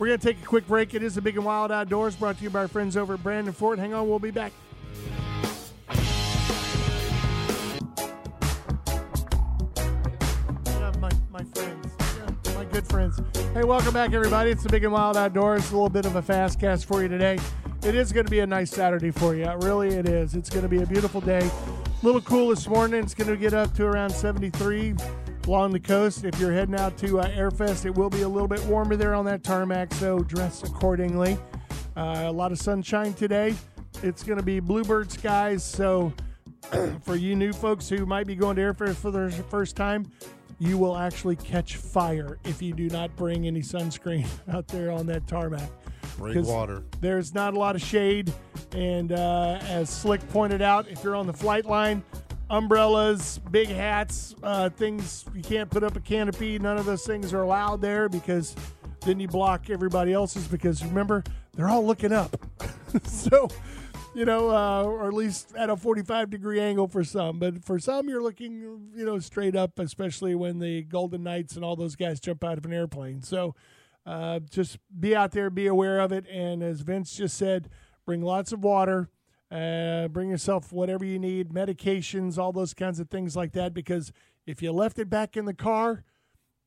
[0.00, 0.94] We're going to take a quick break.
[0.94, 3.22] It is the Big and Wild Outdoors brought to you by our friends over at
[3.22, 3.78] Brandon Ford.
[3.78, 4.52] Hang on, we'll be back.
[10.66, 11.94] Yeah, my, my friends.
[12.00, 13.20] Yeah, my good friends.
[13.54, 14.50] Hey, welcome back, everybody.
[14.50, 15.70] It's the Big and Wild Outdoors.
[15.70, 17.38] A little bit of a fast cast for you today.
[17.84, 19.48] It is going to be a nice Saturday for you.
[19.58, 20.34] Really, it is.
[20.34, 21.48] It's going to be a beautiful day.
[21.48, 23.04] A little cool this morning.
[23.04, 24.96] It's going to get up to around 73
[25.48, 26.24] along the coast.
[26.24, 29.14] If you're heading out to uh, Airfest, it will be a little bit warmer there
[29.14, 31.38] on that tarmac, so dress accordingly.
[31.96, 33.54] Uh, a lot of sunshine today.
[34.02, 36.12] It's going to be bluebird skies, so
[37.02, 40.10] for you new folks who might be going to Airfest for the first time,
[40.58, 45.06] you will actually catch fire if you do not bring any sunscreen out there on
[45.06, 45.70] that tarmac.
[46.18, 46.82] Bring water.
[47.00, 48.34] There's not a lot of shade,
[48.72, 52.02] and uh, as Slick pointed out, if you're on the flight line,
[52.50, 56.58] umbrellas, big hats, uh, things you can't put up a canopy.
[56.58, 58.54] None of those things are allowed there because
[59.02, 60.46] then you block everybody else's.
[60.48, 61.22] Because remember,
[61.54, 62.36] they're all looking up,
[63.04, 63.48] so
[64.14, 67.38] you know, uh, or at least at a 45 degree angle for some.
[67.38, 71.64] But for some, you're looking, you know, straight up, especially when the Golden Knights and
[71.64, 73.22] all those guys jump out of an airplane.
[73.22, 73.54] So
[74.06, 76.26] uh, just be out there, be aware of it.
[76.28, 77.68] And as Vince just said,
[78.06, 79.08] bring lots of water.
[79.50, 83.72] Uh, bring yourself whatever you need, medications, all those kinds of things like that.
[83.72, 84.12] Because
[84.46, 86.04] if you left it back in the car,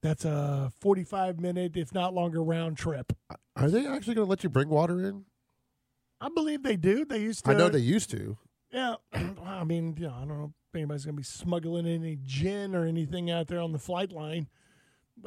[0.01, 3.13] that's a 45 minute, if not longer, round trip.
[3.55, 5.25] Are they actually going to let you bring water in?
[6.21, 7.03] I believe they do.
[7.03, 7.51] They used to.
[7.51, 8.37] I know they used to.
[8.71, 8.95] Yeah,
[9.43, 13.29] I mean, yeah, I don't know if anybody's gonna be smuggling any gin or anything
[13.31, 14.47] out there on the flight line.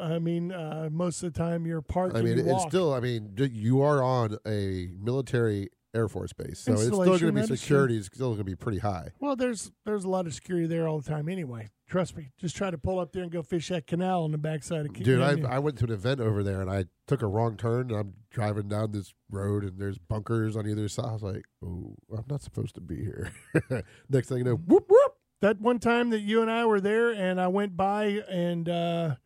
[0.00, 2.16] I mean, uh, most of the time you're parked.
[2.16, 2.94] I mean, you it's still.
[2.94, 7.32] I mean, you are on a military Air Force base, so it's still going to
[7.32, 9.12] be security is still going to be pretty high.
[9.20, 9.36] well.
[9.36, 11.70] There's there's a lot of security there all the time anyway.
[11.86, 12.30] Trust me.
[12.38, 14.92] Just try to pull up there and go fish that canal on the backside of.
[14.94, 15.46] Dude, Canyon.
[15.46, 17.98] I I went to an event over there and I took a wrong turn and
[17.98, 21.06] I'm driving down this road and there's bunkers on either side.
[21.06, 23.32] I was like, oh, I'm not supposed to be here.
[24.08, 25.12] Next thing you know, whoop whoop.
[25.42, 29.16] that one time that you and I were there, and I went by, and uh,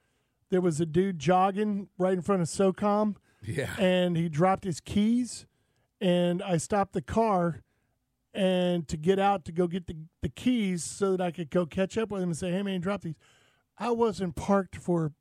[0.51, 3.17] there was a dude jogging right in front of SOCOM.
[3.41, 3.71] Yeah.
[3.79, 5.47] and he dropped his keys
[6.01, 7.63] and I stopped the car
[8.35, 11.67] and to get out to go get the, the keys so that I could go
[11.67, 13.17] catch up with him and say, Hey man, drop these.
[13.79, 15.13] I wasn't parked for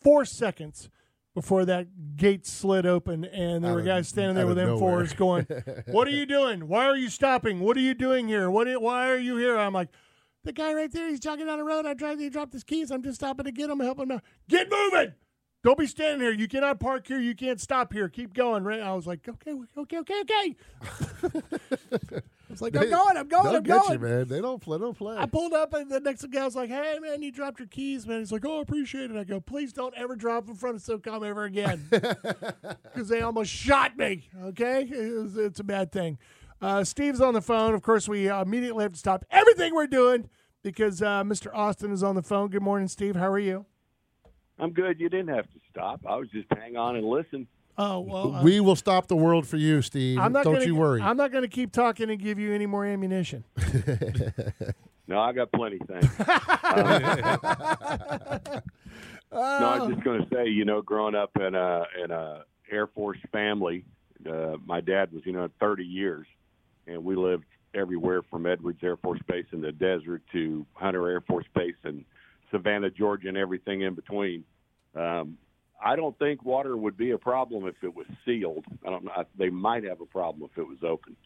[0.00, 0.90] four seconds
[1.34, 4.58] before that gate slid open and there Out were guys standing there with.
[4.58, 5.46] M4s going,
[5.86, 6.68] What are you doing?
[6.68, 7.60] Why are you stopping?
[7.60, 8.50] What are you doing here?
[8.50, 9.56] What are- why are you here?
[9.58, 9.88] I'm like,
[10.44, 11.86] the guy right there, he's jogging down the road.
[11.86, 12.90] I tried to drop his keys.
[12.90, 14.22] I'm just stopping to get him, help him out.
[14.48, 15.14] Get moving!
[15.64, 16.30] Don't be standing here.
[16.30, 17.18] You cannot park here.
[17.18, 18.10] You can't stop here.
[18.10, 18.64] Keep going.
[18.64, 18.80] Right?
[18.80, 20.56] I was like, okay, okay, okay, okay.
[22.20, 23.16] I was like, I'm going.
[23.16, 23.44] I'm going.
[23.44, 23.92] They'll I'm get going.
[23.94, 24.28] you, man.
[24.28, 24.76] They don't play.
[24.76, 25.16] Don't play.
[25.16, 28.06] I pulled up, and the next guy was like, "Hey, man, you dropped your keys,
[28.06, 30.76] man." He's like, "Oh, I appreciate it." I go, "Please don't ever drop in front
[30.76, 34.28] of SOCOM ever again," because they almost shot me.
[34.44, 36.18] Okay, it was, it's a bad thing.
[36.60, 37.72] Uh, Steve's on the phone.
[37.72, 40.28] Of course, we immediately have to stop everything we're doing
[40.62, 41.48] because uh, Mr.
[41.54, 42.50] Austin is on the phone.
[42.50, 43.16] Good morning, Steve.
[43.16, 43.64] How are you?
[44.58, 45.00] I'm good.
[45.00, 46.00] You didn't have to stop.
[46.08, 47.46] I was just hang on and listen.
[47.76, 50.18] Oh well, uh, we will stop the world for you, Steve.
[50.18, 51.00] I'm not don't gonna, you worry.
[51.02, 53.44] I'm not going to keep talking and give you any more ammunition.
[55.06, 55.78] No, I got plenty.
[55.86, 56.18] Thanks.
[56.18, 56.26] no,
[59.32, 62.86] I was just going to say, you know, growing up in a in a Air
[62.86, 63.84] Force family,
[64.28, 66.26] uh, my dad was, you know, 30 years,
[66.86, 71.20] and we lived everywhere from Edwards Air Force Base in the desert to Hunter Air
[71.20, 72.04] Force Base and
[72.54, 74.44] Savannah, Georgia, and everything in between.
[74.94, 75.36] Um,
[75.84, 78.64] I don't think water would be a problem if it was sealed.
[78.86, 79.10] I don't know.
[79.36, 81.16] They might have a problem if it was open.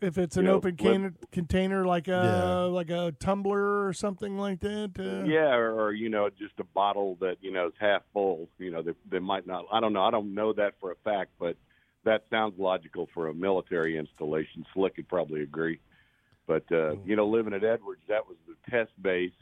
[0.00, 2.54] If it's an You know, open when- can- container, like a Yeah.
[2.72, 4.92] like a tumbler or something like that.
[4.98, 8.48] Uh, Yeah, or, or you know, just a bottle that you know is half full.
[8.58, 9.64] You know, they, they might not.
[9.72, 10.02] I don't know.
[10.04, 11.56] I don't know that for a fact, but
[12.04, 14.64] that sounds logical for a military installation.
[14.74, 15.80] Slick could probably agree.
[16.46, 19.32] But uh, you know, living at Edwards, that was the test base.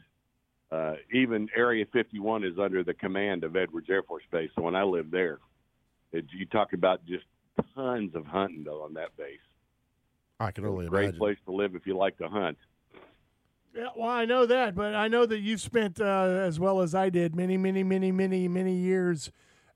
[0.71, 4.49] Uh, even Area 51 is under the command of Edwards Air Force Base.
[4.55, 5.39] So when I lived there,
[6.11, 7.23] it, you talk about just
[7.73, 9.39] tons of hunting though on that base.
[10.39, 11.19] I can only Great imagine.
[11.19, 12.57] place to live if you like to hunt.
[13.75, 16.03] Yeah, well, I know that, but I know that you've spent uh,
[16.41, 19.31] as well as I did many, many, many, many, many years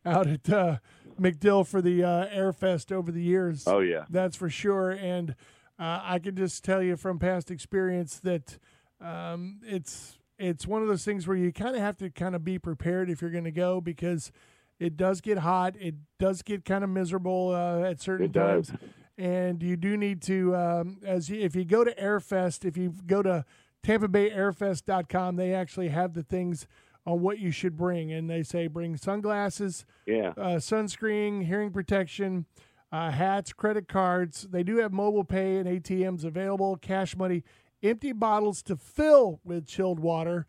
[0.05, 0.77] out at uh,
[1.19, 3.63] MacDill for the uh, Airfest over the years.
[3.67, 4.05] Oh yeah.
[4.09, 4.91] That's for sure.
[4.91, 5.35] And
[5.79, 8.57] uh, I can just tell you from past experience that
[8.99, 12.43] um, it's it's one of those things where you kind of have to kind of
[12.43, 14.31] be prepared if you're going to go because
[14.79, 15.75] it does get hot.
[15.79, 18.67] It does get kind of miserable uh, at certain It does.
[18.69, 18.79] times,
[19.17, 22.93] and you do need to um, as you, if you go to Airfest, if you
[23.05, 23.45] go to
[23.83, 26.67] Tampa Bay Airfest.com, they actually have the things
[27.05, 30.29] on what you should bring, and they say bring sunglasses Yeah.
[30.37, 32.45] uh, sunscreen, hearing protection,
[32.91, 34.47] uh, hats, credit cards.
[34.51, 37.43] They do have mobile pay and ATMs available, cash money,
[37.83, 40.45] empty bottles to fill with chilled water,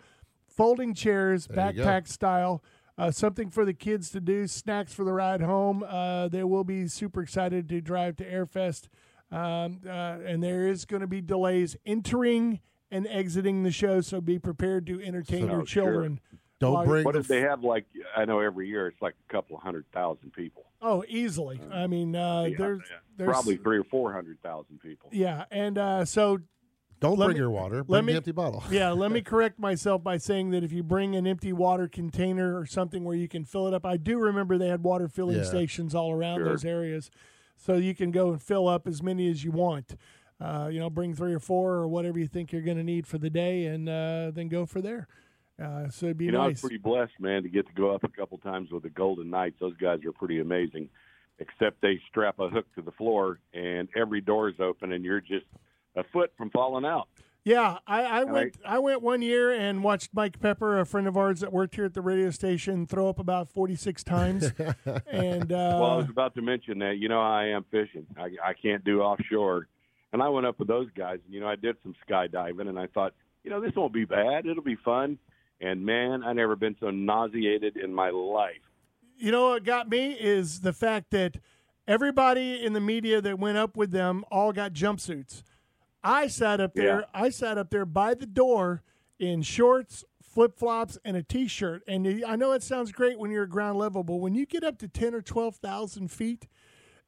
[0.47, 2.63] folding chairs, There backpack style.
[2.99, 5.83] Uh, something for the kids to do, snacks for the ride home.
[5.83, 8.89] Uh, they will be super excited to drive to Airfest.
[9.31, 14.21] Um, uh, and there is going to be delays entering and exiting the show, so
[14.21, 15.85] be prepared to entertain Oh, your sure.
[15.85, 16.21] children.
[16.61, 19.33] Don't bring What the if they have like I know every year it's like a
[19.33, 20.67] couple of hundred thousand people.
[20.83, 21.61] Oh, easily.
[21.73, 22.97] I mean, uh, Yeah, there's, yeah.
[23.17, 25.09] there's Probably three or four hundred thousand people.
[25.13, 26.39] Yeah, and uh, so
[27.03, 27.77] don't let bring me- your water.
[27.79, 28.65] let Bring me- the empty bottle.
[28.71, 32.59] yeah, let me correct myself by saying that if you bring an empty water container
[32.59, 35.37] or something where you can fill it up, I do remember they had water filling
[35.37, 35.45] Yeah.
[35.45, 36.49] stations all around Sure.
[36.49, 37.11] those areas,
[37.57, 39.97] so you can go and fill up as many as you want.
[40.41, 43.07] Uh, you know, bring three or four or whatever you think you're going to need
[43.07, 45.07] for the day, and uh, then go for there.
[45.63, 46.61] Uh, so it'd be You know, I was nice.
[46.63, 49.57] pretty blessed, man, to get to go up a couple times with the Golden Knights.
[49.61, 50.89] Those guys are pretty amazing.
[51.39, 55.21] Except they strap a hook to the floor, and every door is open, and you're
[55.21, 55.47] just
[55.97, 57.09] a foot from falling out.
[57.45, 58.35] Yeah, I, I went.
[58.35, 58.57] Right.
[58.65, 61.85] I went one year and watched Mike Pepper, a friend of ours that worked here
[61.85, 64.53] at the radio station, throw up about forty six times.
[65.11, 66.99] and uh, well, I was about to mention that.
[66.99, 68.07] You know, I am fishing.
[68.17, 69.67] I, I can't do offshore,
[70.13, 71.19] and I went up with those guys.
[71.25, 74.05] And you know, I did some skydiving, and I thought, you know, this won't be
[74.05, 74.47] bad.
[74.47, 75.19] It'll be fun.
[75.61, 78.63] And man, I never been so nauseated in my life.
[79.19, 81.39] you know what got me is the fact that
[81.89, 85.43] everybody in the media that went up with them all got jumpsuits.
[86.05, 87.01] I sat up there.
[87.01, 87.05] Yeah.
[87.15, 88.83] I sat up there by the door
[89.19, 91.83] in shorts, flip flops, and a t shirt.
[91.87, 94.65] And I know it sounds great when you're at ground level, but when you get
[94.65, 96.49] up to ten or twelve thousand feet,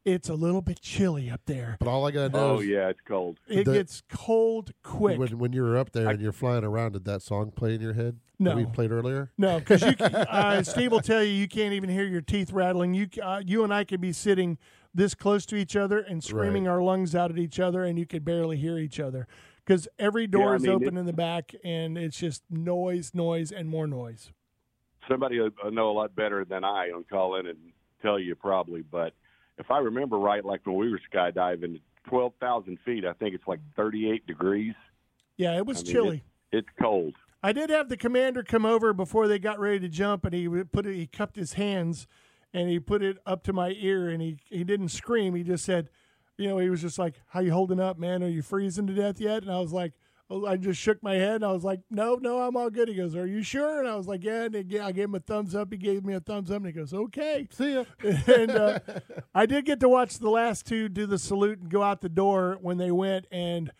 [0.05, 1.77] it's a little bit chilly up there.
[1.81, 3.39] But all I gotta know Oh is yeah, it's cold.
[3.49, 5.19] It The- gets cold quick.
[5.19, 7.81] when when you were up there and you're flying around, did that song play in
[7.81, 8.19] your head?
[8.39, 8.51] No.
[8.51, 9.31] that we played earlier.
[9.39, 12.93] No, because uh, Steve will tell you, you can't even hear your teeth rattling.
[12.93, 14.59] You, uh, you and I could be sitting
[14.95, 16.71] this close to each other and screaming Right.
[16.73, 19.27] our lungs out at each other, and you could barely hear each other
[19.65, 22.43] because every door Yeah, I is mean, open it- in the back, and it's just
[22.51, 24.33] noise, noise, and more noise.
[25.09, 27.59] somebody will will know a lot better than I on call in and
[28.01, 28.81] tell you probably.
[28.81, 29.13] But
[29.59, 33.47] if I remember right, like when we were skydiving, twelve thousand feet, I think it's
[33.47, 34.73] like thirty-eight degrees.
[35.37, 36.25] Yeah, it was I mean, chilly.
[36.53, 37.15] It's cold.
[37.43, 40.49] I did have the commander come over before they got ready to jump, and he
[40.49, 40.87] would put.
[40.87, 42.07] He cupped his hands,
[42.55, 45.35] and he put it up to my ear, and he he didn't scream.
[45.35, 45.91] He just said,
[46.39, 48.23] you know, he was just like, "How you holding up, man?
[48.23, 49.93] Are you freezing to death yet?" And I was like,
[50.31, 52.89] oh, I just shook my head, and I was like, "No, no, I'm all good."
[52.89, 55.15] He goes, "Are you sure?" And I was like, "Yeah." And he, I gave him
[55.15, 55.73] a thumbs up.
[55.73, 57.85] He gave me a thumbs up, and he goes, "Okay." See ya.
[58.03, 58.79] and uh,
[59.35, 62.09] I did get to watch the last two do the salute and go out the
[62.09, 63.27] door when they went.
[63.31, 63.73] And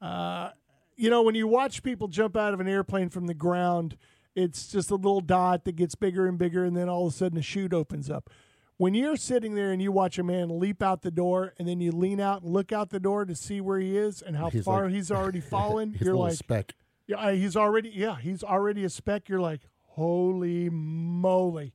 [0.00, 0.50] uh,
[0.96, 3.96] you know, when you watch people jump out of an airplane from the ground,
[4.34, 7.16] it's just a little dot that gets bigger and bigger, and then all of a
[7.16, 8.30] sudden a chute opens up.
[8.76, 11.80] When you're sitting there and you watch a man leap out the door, and then
[11.80, 14.50] you lean out and look out the door to see where he is and how
[14.50, 16.74] He's far like- he's already fallen, He's you're little like, speck.
[17.08, 19.28] yeah, he's already, yeah, he's already a speck.
[19.28, 21.72] You're like, holy moly,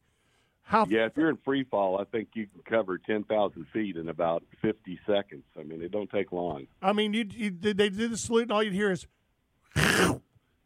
[0.61, 3.97] how Yeah, if you're in free fall, I think you can cover ten thousand feet
[3.97, 5.43] in about fifty seconds.
[5.59, 6.67] I mean, it don't take long.
[6.81, 9.05] I mean, you, you they did the salute, and all you'd hear is,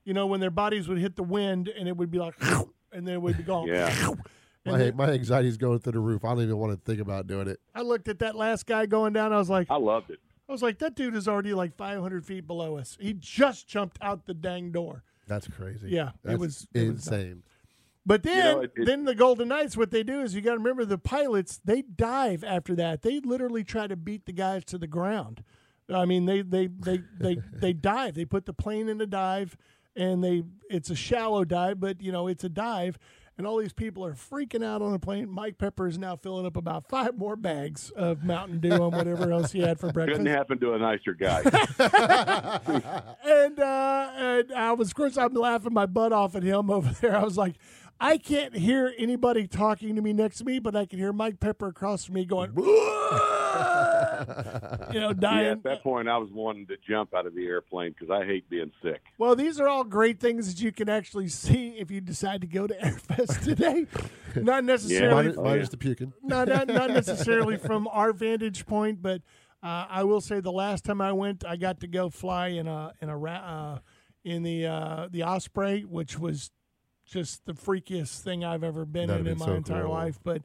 [0.07, 2.33] you know, when their bodies would hit the wind, and it would be like,
[2.93, 3.67] and then it would be gone.
[3.67, 3.93] Yeah.
[4.65, 6.25] And My then my anxiety's going through the roof.
[6.25, 7.57] I don't even want to think about doing it.
[7.73, 9.31] I looked at that last guy going down.
[9.31, 10.19] I was like, I loved it.
[10.49, 12.97] I was like, that dude is already like 500 feet below us.
[12.99, 15.03] He just jumped out the dang door.
[15.25, 15.89] That's crazy.
[15.91, 17.43] Yeah, it That's was- it was insane.
[18.05, 20.51] But then, know, it- it- then the Golden Knights, what they do is you got
[20.53, 21.61] to remember the pilots.
[21.63, 23.03] They dive after that.
[23.03, 25.45] They literally try to beat the guys to the ground.
[25.89, 28.15] I mean, they they they they they dive.
[28.15, 29.55] They put the plane in a dive,
[29.97, 32.97] and they it's a shallow dive, but you know it's a dive.
[33.37, 35.29] And all these people are freaking out on the plane.
[35.29, 39.31] Mike Pepper is now filling up about five more bags of Mountain Dew and whatever
[39.31, 40.17] else he had for breakfast.
[40.17, 41.41] Couldn't happen to a nicer guy.
[43.23, 46.89] and uh, and I was, of course, I'm laughing my butt off at him over
[46.99, 47.15] there.
[47.15, 47.57] I was like,
[47.99, 51.39] I can't hear anybody talking to me next to me, but I can hear Mike
[51.39, 52.51] Pepper across from me going,
[54.93, 57.91] you know, yeah, at that point, I was wanting to jump out of the airplane
[57.97, 59.01] because I hate being sick.
[59.17, 62.47] Well, these are all great things that you can actually see if you decide to
[62.47, 63.85] go to Airfest today.
[64.35, 66.13] Not necessarily, Minus, Oh, minus the puking.
[66.23, 69.21] not, not not necessarily from our vantage point, but
[69.63, 72.67] Uh, I will say the last time I went, I got to go fly in
[72.67, 73.79] a in a uh,
[74.23, 76.51] in the uh, the Osprey, which was
[77.05, 79.93] just the freakiest thing I've ever been That'd in in be my so entire cool.
[79.93, 80.19] life.
[80.23, 80.43] But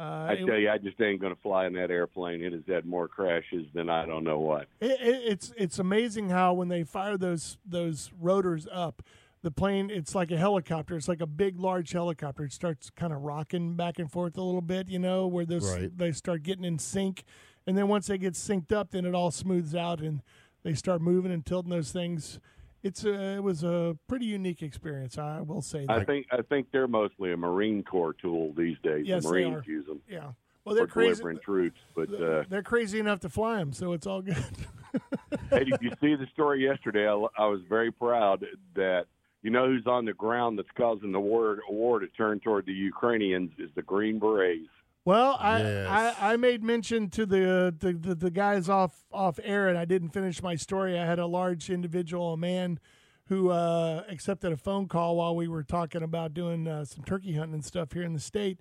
[0.00, 2.42] uh, I it- tell you, I just ain't going to fly in that airplane.
[2.42, 4.66] It has had more crashes than I don't know what.
[4.80, 9.02] It, it, it's it's amazing how when they fire those those rotors up,
[9.42, 10.96] the plane it's like a helicopter.
[10.96, 12.44] It's like a big, large helicopter.
[12.44, 15.70] It starts kind of rocking back and forth a little bit, you know, where those
[15.70, 15.96] Right.
[15.96, 17.24] they start getting in sync,
[17.66, 20.22] and then once they get synced up, then it all smooths out and
[20.62, 22.38] they start moving and tilting those things.
[22.82, 25.90] It's a, it was a pretty unique experience, I will say that.
[25.90, 29.06] I think I think they're mostly a Marine Corps tool these days.
[29.06, 29.70] Yes, the they Marines are.
[29.70, 30.32] use them yeah.
[30.64, 31.14] Well, they're crazy.
[31.14, 31.80] delivering troops.
[31.94, 34.36] But uh, They're crazy enough to fly them, so it's all good.
[35.50, 37.08] hey, did you see the story yesterday?
[37.08, 39.06] I, I was very proud that
[39.42, 42.72] you know who's on the ground that's causing the war war to turn toward the
[42.72, 44.68] Ukrainians is the Green Berets.
[45.04, 45.88] Well, I, Yes.
[46.18, 49.84] I I made mention to the, the the the guys off off air, and I
[49.84, 50.98] didn't finish my story.
[50.98, 52.78] I had a large individual, a man,
[53.26, 57.34] who uh, accepted a phone call while we were talking about doing uh, some turkey
[57.34, 58.60] hunting and stuff here in the state.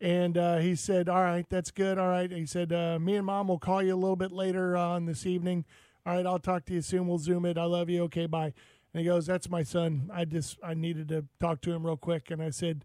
[0.00, 1.96] And uh, he said, "All right, that's good.
[1.98, 4.76] All right." He said, uh, "Me and mom will call you a little bit later
[4.76, 5.64] on this evening.
[6.04, 7.06] All right, I'll talk to you soon.
[7.08, 7.56] We'll zoom it.
[7.56, 8.02] I love you.
[8.04, 8.52] Okay, bye."
[8.92, 10.10] And he goes, "That's my son.
[10.12, 12.84] I just I needed to talk to him real quick." And I said,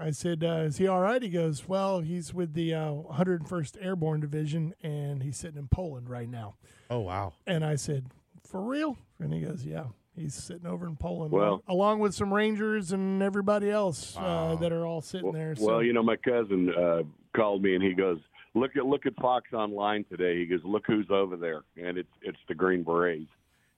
[0.00, 3.76] I said, uh, "Is he all right?" He goes, "Well, he's with the uh, 101st
[3.80, 6.54] Airborne Division, and he's sitting in Poland right now."
[6.90, 7.32] Oh wow.
[7.46, 8.06] And I said,
[8.42, 12.14] "For real?" And he goes, "Yeah, he's sitting over in Poland, Well- along, along with
[12.14, 15.92] some Rangers and everybody else uh, that are all sitting Well, there." So, well, you
[15.92, 17.02] know, my cousin uh,
[17.34, 18.18] called me and he goes,
[18.54, 22.12] "Look at look at Fox online today." He goes, "Look who's over there," and it's
[22.22, 23.28] it's the Green Berets,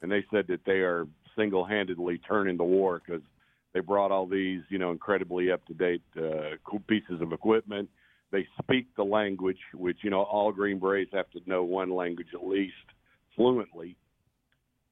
[0.03, 1.07] and they said that they are
[1.37, 3.23] single handedly turning the war because
[3.73, 7.89] they brought all these, you know, incredibly up to date uh, cool pieces of equipment.
[8.33, 12.29] They speak the language, which you know all Green Berets have to know one language
[12.35, 12.75] at least
[13.35, 13.97] fluently.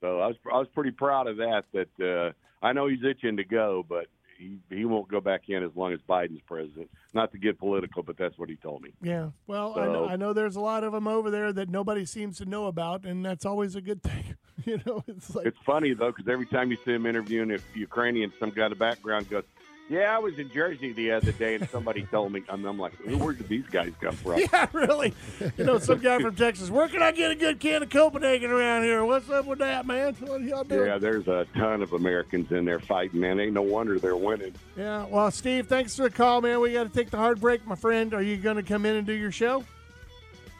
[0.01, 1.65] So I was I was pretty proud of that.
[1.73, 4.07] That uh, I know he's itching to go, but
[4.39, 6.91] he he won't go back in as long as Biden's president.
[7.13, 8.93] Not to get political, but that's what he told me.
[9.03, 9.31] yeah.
[9.47, 12.39] Well, I know I know there's a lot of them over there that nobody seems
[12.39, 14.37] to know about, and that's always a good thing.
[14.65, 17.59] you know, it's like It's funny though, because every time you see him interviewing a
[17.75, 19.45] Ukrainian, some guy in the background goes,
[19.89, 22.93] "Yeah, I was in Jersey the other day, and somebody told me." And I'm like,
[23.05, 25.15] "Where did these guys come from?" Yeah, really.
[25.57, 26.71] You know, some guy from Texas.
[26.71, 29.05] Where can I get a good can of Copenhagen around here?
[29.05, 30.15] What's up with that, man?
[30.21, 30.87] What y'all doing?
[30.87, 33.41] Yeah, there's a ton of Americans in there fighting, man.
[33.41, 34.55] Ain't no wonder they're winning.
[34.77, 35.07] Yeah.
[35.07, 36.61] Well, Steve, thanks for the call, man.
[36.61, 38.15] We got to take the hard break, my friend.
[38.15, 39.65] Are you going to come in and do your show?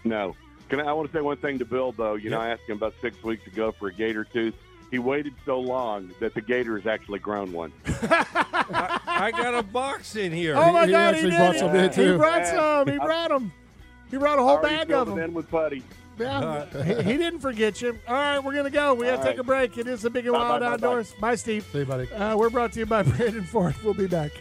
[0.05, 0.35] No.
[0.69, 2.15] Can I, I want to say one thing to Bill though.
[2.15, 4.55] You know, I asked him about six weeks ago for a gator tooth.
[4.91, 7.73] He waited so long that the gator has actually grown one.
[7.87, 10.57] I, I got a box in here.
[10.57, 11.37] Oh my he God, he actually did.
[11.39, 12.17] brought He- some in, He too.
[12.19, 12.89] brought some.
[12.89, 13.53] He brought them.
[14.11, 15.19] He brought a whole bag of them.
[15.19, 15.83] in with putty.
[16.19, 17.99] Yeah, he, he didn't forget you.
[18.09, 18.95] All right, we're gonna go.
[18.95, 19.77] We got to All take a break.
[19.79, 20.87] It is the Big and Bye, Wild bye, bye, bye.
[20.87, 21.15] Outdoors.
[21.21, 21.65] Bye, Steve.
[21.73, 22.11] See you, buddy.
[22.13, 23.75] Uh, we're brought to you by Brandon Ford.
[23.85, 24.33] We'll be back.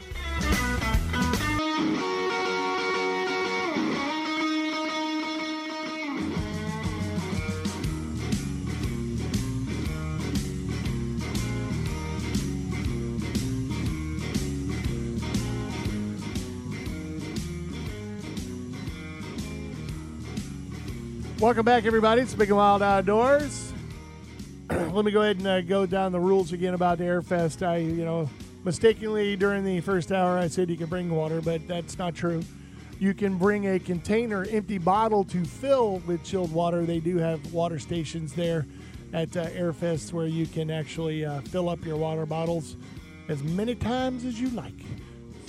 [21.48, 22.24] Welcome back, everybody.
[22.24, 23.72] It's Big and Wild Outdoors.
[24.70, 27.66] Let me go ahead and uh, go down the rules again about the Airfest.
[27.66, 28.30] I, you know,
[28.66, 32.43] mistakenly during the first hour I said you can bring water, but that's not true.
[33.00, 36.86] You can bring a container, empty bottle to fill with chilled water.
[36.86, 38.66] They do have water stations there
[39.14, 42.76] at uh, Airfest where you can actually uh, fill up your water bottles
[43.30, 44.82] as many times as you like.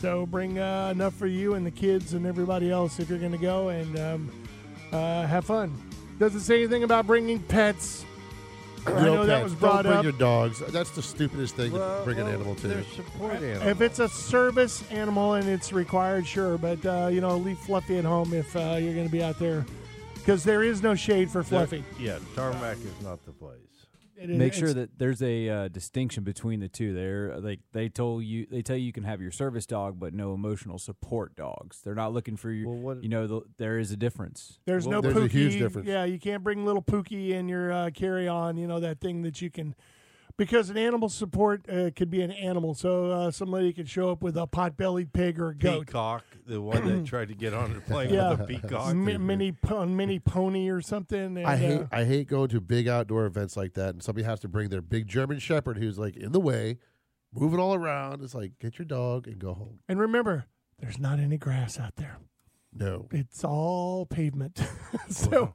[0.01, 3.33] So bring uh, enough for you and the kids and everybody else if you're going
[3.33, 4.31] to go and um,
[4.93, 5.88] uh, have fun.
[6.19, 8.05] Doesn't say anything about bringing pets.
[8.87, 10.03] I No know that was brought Don't bring up.
[10.05, 10.61] your dogs.
[10.69, 12.69] That's the stupidest thing Well, to bring an animal to.
[12.69, 13.67] They're support animals.
[13.67, 17.99] If it's a service animal and it's required, sure, but uh, you know, leave Fluffy
[17.99, 19.67] at home if uh, you're going to be out there,
[20.15, 21.85] because there is no shade for Fluffy.
[21.99, 23.59] Yeah, tarmac is not the place.
[24.21, 26.93] It is- Make sure that there's a uh, distinction between the two.
[26.93, 30.13] They're like they told you they tell you you can have your service dog, but
[30.13, 31.81] no emotional support dogs.
[31.85, 32.69] They're not looking for you.
[32.69, 34.59] Well, what- you know, the, there is a difference.
[34.67, 35.31] there's well, no there's a Pookie.
[35.31, 35.87] huge difference.
[35.87, 38.57] Yeah, you can't bring little Pookie in your uh, carry on.
[38.57, 39.75] You know that thing that you can.
[40.39, 44.23] Because an animal support uh, could be an animal, so uh, somebody could show up
[44.23, 47.75] with a pot-bellied pig or a goat, Peacock, the one that tried to get on
[47.75, 48.31] the plane Yeah.
[48.31, 48.95] with a peacock.
[48.95, 51.37] Mi- mini po- mini pony or something.
[51.39, 54.25] And, I hate uh, I hate going to big outdoor events like that, and somebody
[54.27, 56.79] has to bring their big German Shepherd who's like in the way,
[57.35, 58.23] moving it all around.
[58.23, 59.81] It's like get your dog and go home.
[59.89, 60.47] and remember,
[60.79, 62.19] there's not any grass out there.
[62.73, 64.61] No, it's all pavement.
[65.09, 65.55] so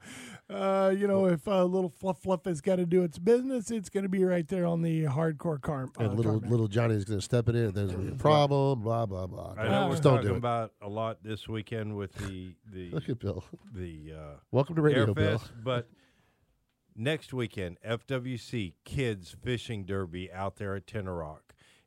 [0.50, 3.90] Uh, you know, if uh, little fluff fluff has got to do its business, it's
[3.90, 5.90] going to be right there on the hardcore car.
[6.00, 6.50] uh, and little tarmac.
[6.52, 8.82] little Johnny's going to step in it, and there's going to be a problem.
[8.82, 9.56] Blah blah blah.
[9.58, 10.38] I know we're Just don't talking do it.
[10.38, 13.44] about a lot this weekend with the the Look at Bill.
[13.74, 15.40] the uh, Welcome to Radio Bill.
[15.40, 15.90] Airfest, but
[16.96, 21.40] next weekend, FWC Kids Fishing Derby out there at Tenoroc.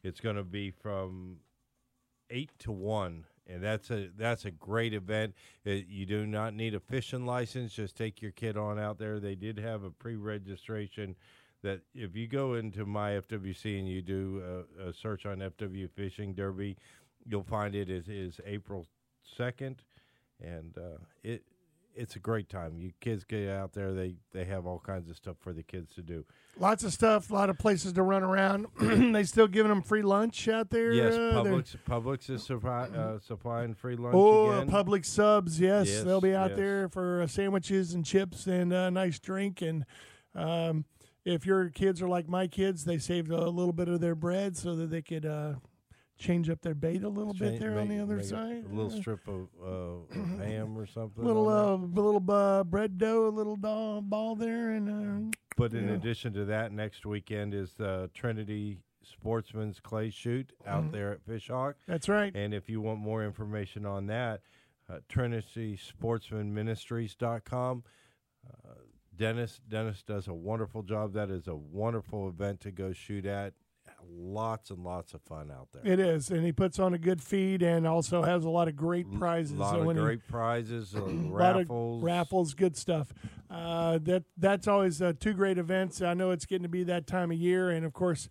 [0.03, 1.39] It's going to be from
[2.31, 5.35] eight to one, and that's a that's a great event.
[5.67, 9.21] Uh, you do not need a fishing license; just take your kid on out there.
[9.21, 11.17] They did have a pre-registration.
[11.63, 15.91] That if you go into my FWC and you do a, a search on FW
[15.91, 16.77] Fishing Derby,
[17.25, 18.87] you'll find it is, is April
[19.37, 19.83] second,
[20.41, 21.43] and uh, it
[21.97, 22.77] it's a great time.
[22.79, 25.95] You kids get out there; they they have all kinds of stuff for the kids
[25.95, 26.25] to do.
[26.59, 28.67] Lots of stuff, a lot of places to run around.
[28.81, 30.93] they still giving them free lunch out there.
[30.93, 34.71] Yes, uh, Publix Publix is supply, uh, supplying free lunch Oh, again.
[34.71, 36.59] Publix subs, yes, Yes, they'll be out yes.
[36.59, 39.61] there for uh, sandwiches and chips and a nice drink.
[39.63, 39.85] And
[40.35, 40.85] um,
[41.25, 44.57] if your kids are like my kids, they saved a little bit of their bread
[44.57, 45.55] so that they could uh,
[46.19, 48.64] change up their bait a little bit Change- there on the other side.
[48.64, 51.23] A little strip of, uh, of ham or something.
[51.25, 55.89] little uh, little uh, bread dough, a little doll, ball there, and uh, But in
[55.89, 55.95] yeah.
[55.95, 60.93] addition to that, next weekend is the Trinity Sportsman's Clay Shoot out Mhm.
[60.93, 61.75] there at Fishhawk.
[61.87, 62.35] that's right.
[62.35, 64.41] And if you want more information on that,
[64.89, 67.85] uh, TrinitySportsmanMinistries.com.
[68.47, 68.51] Uh,
[69.14, 71.12] Dennis Dennis does a wonderful job.
[71.14, 73.55] That is a wonderful event to go shoot at.
[74.09, 75.91] Lots and lots of fun out there.
[75.91, 78.77] It is, and he puts on a good feed, and also has a lot of
[78.77, 79.53] great prizes.
[79.53, 81.01] A lot So of when he- great prizes, uh,
[81.31, 82.03] raffles.
[82.03, 83.13] raffles, good stuff.
[83.51, 86.03] Uh, that that's always uh, two great events.
[86.03, 88.29] I know it's getting to be that time of year, and of course,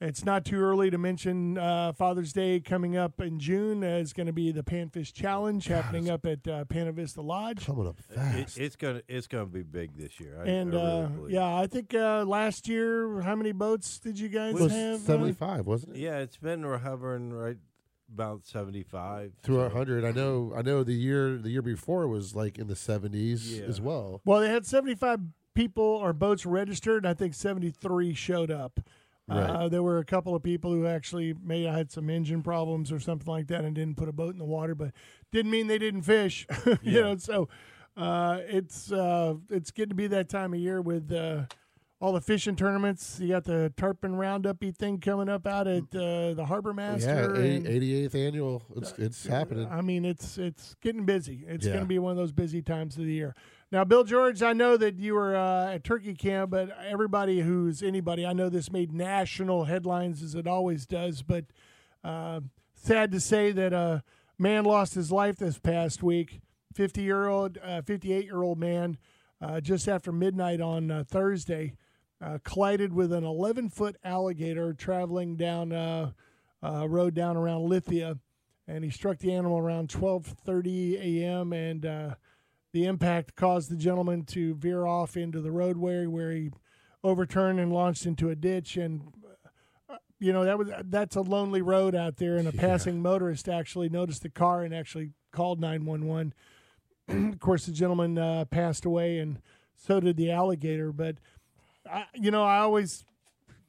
[0.00, 3.84] it's not too early to mention uh, Father's Day coming up in June.
[3.84, 7.66] Uh, is going to be the Panfish Challenge happening up at uh, Pana Vista Lodge.
[7.66, 8.58] Coming up It, fast.
[8.58, 10.38] it's gonna it's gonna be big this year.
[10.40, 11.30] I, And I really uh, believe.
[11.34, 14.94] yeah, I think uh, last year, how many boats did you guys it was have?
[14.94, 16.00] uh, 75, wasn't it?
[16.00, 17.58] yeah, it's been hovering right
[18.12, 20.04] about seventy five through a hundred.
[20.04, 20.52] I know.
[20.56, 20.82] I know.
[20.82, 23.66] The year the year before was like in the seventies Yeah.
[23.66, 24.20] as well.
[24.24, 25.20] Well, they had 75
[25.54, 27.04] people or boats registered.
[27.04, 28.80] And I think 73 showed up.
[29.30, 32.90] Uh, there were a couple of people who actually may have had some engine problems
[32.90, 34.92] or something like that and didn't put a boat in the water, but
[35.32, 36.46] didn't mean they didn't fish.
[36.66, 37.00] you Yeah.
[37.02, 37.48] know, so
[37.96, 41.42] uh, it's uh, it's getting to be that time of year with uh,
[42.00, 43.18] all the fishing tournaments.
[43.20, 47.34] You got the Tarpon Roundup thing coming up out at uh, the Harbor Yeah, Master.
[47.34, 48.62] and- 88th annual.
[48.76, 49.68] It's it's happening.
[49.70, 51.44] I mean, it's it's getting busy.
[51.46, 51.72] It's Yeah.
[51.74, 53.34] going to be one of those busy times of the year.
[53.72, 57.84] Now, Bill George, I know that you were uh, at Turkey Camp, but everybody who's
[57.84, 61.22] anybody, I know this made national headlines as it always does.
[61.22, 61.44] But
[62.02, 62.40] uh,
[62.74, 64.02] sad to say that a
[64.40, 66.40] man lost his life this past week.
[66.74, 68.98] Fifty year old, fifty eight year old man,
[69.40, 71.76] uh, just after midnight on uh, Thursday,
[72.20, 76.10] uh, collided with an eleven foot alligator traveling down uh,
[76.60, 78.18] uh, road down around Lithia
[78.66, 81.52] and he struck the animal around 12:30 a.m.
[81.52, 82.14] and uh,
[82.72, 86.50] the impact caused the gentleman to veer off into the roadway where he
[87.02, 88.76] overturned and launched into a ditch.
[88.76, 89.12] And
[89.88, 92.36] uh, you know that was that's a lonely road out there.
[92.36, 96.34] And a passing motorist actually noticed the car and actually called 911
[97.32, 99.40] of course the gentleman uh, passed away and
[99.76, 100.92] so did the alligator.
[100.92, 101.16] But
[101.90, 103.04] I, you know I always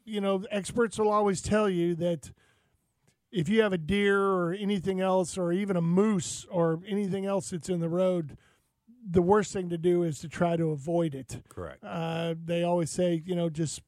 [0.05, 2.31] you know experts will always tell you that
[3.31, 7.51] if you have a deer or anything else, or even a moose or anything else
[7.51, 8.37] that's in the road,
[9.09, 11.41] the worst thing to do is to try to avoid it.
[11.49, 11.83] Correct.
[11.83, 13.81] Uh, they always say, you know, just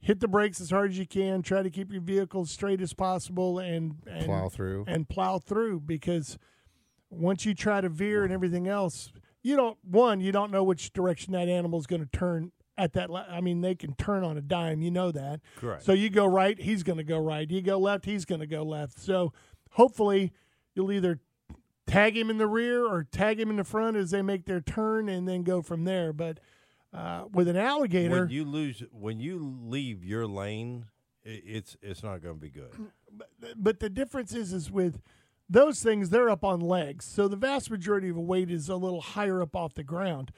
[0.00, 2.92] hit the brakes as hard as you can, try to keep your vehicle straight as
[2.92, 4.84] possible, and, and Plow through.
[4.86, 6.38] and plow through because
[7.10, 10.92] once you try to veer and everything else, you don't one you don't know which
[10.92, 13.10] direction that animal is going to turn at that.
[13.10, 15.40] I mean, they can turn on a dime, you know that.
[15.56, 15.82] Correct.
[15.84, 17.50] So you go right, he's going to go right.
[17.50, 18.98] You go left, he's going to go left.
[19.00, 19.32] So
[19.72, 20.32] hopefully
[20.74, 21.18] you'll either
[21.88, 24.60] tag him in the rear or tag him in the front as they make their
[24.60, 26.12] turn and then go from there.
[26.12, 26.38] But
[26.92, 30.86] uh, with an alligator, when you lose when you leave your lane,
[31.24, 32.70] it's it's not going to be good.
[33.56, 35.00] but the difference is is with
[35.48, 38.76] those things they're up on legs so the vast majority of the weight is a
[38.76, 40.30] little higher up off the ground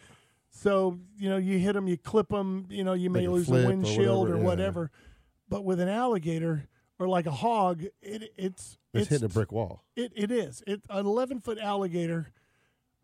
[0.50, 3.32] so you know you hit them you clip them you know you may Make a
[3.32, 5.08] lose the flip or windshield or whatever, whatever, yeah.
[5.48, 9.84] but with an alligator or like a hog it it's It's, hitting a brick wall.
[9.96, 12.32] it, it is it an 11 foot alligator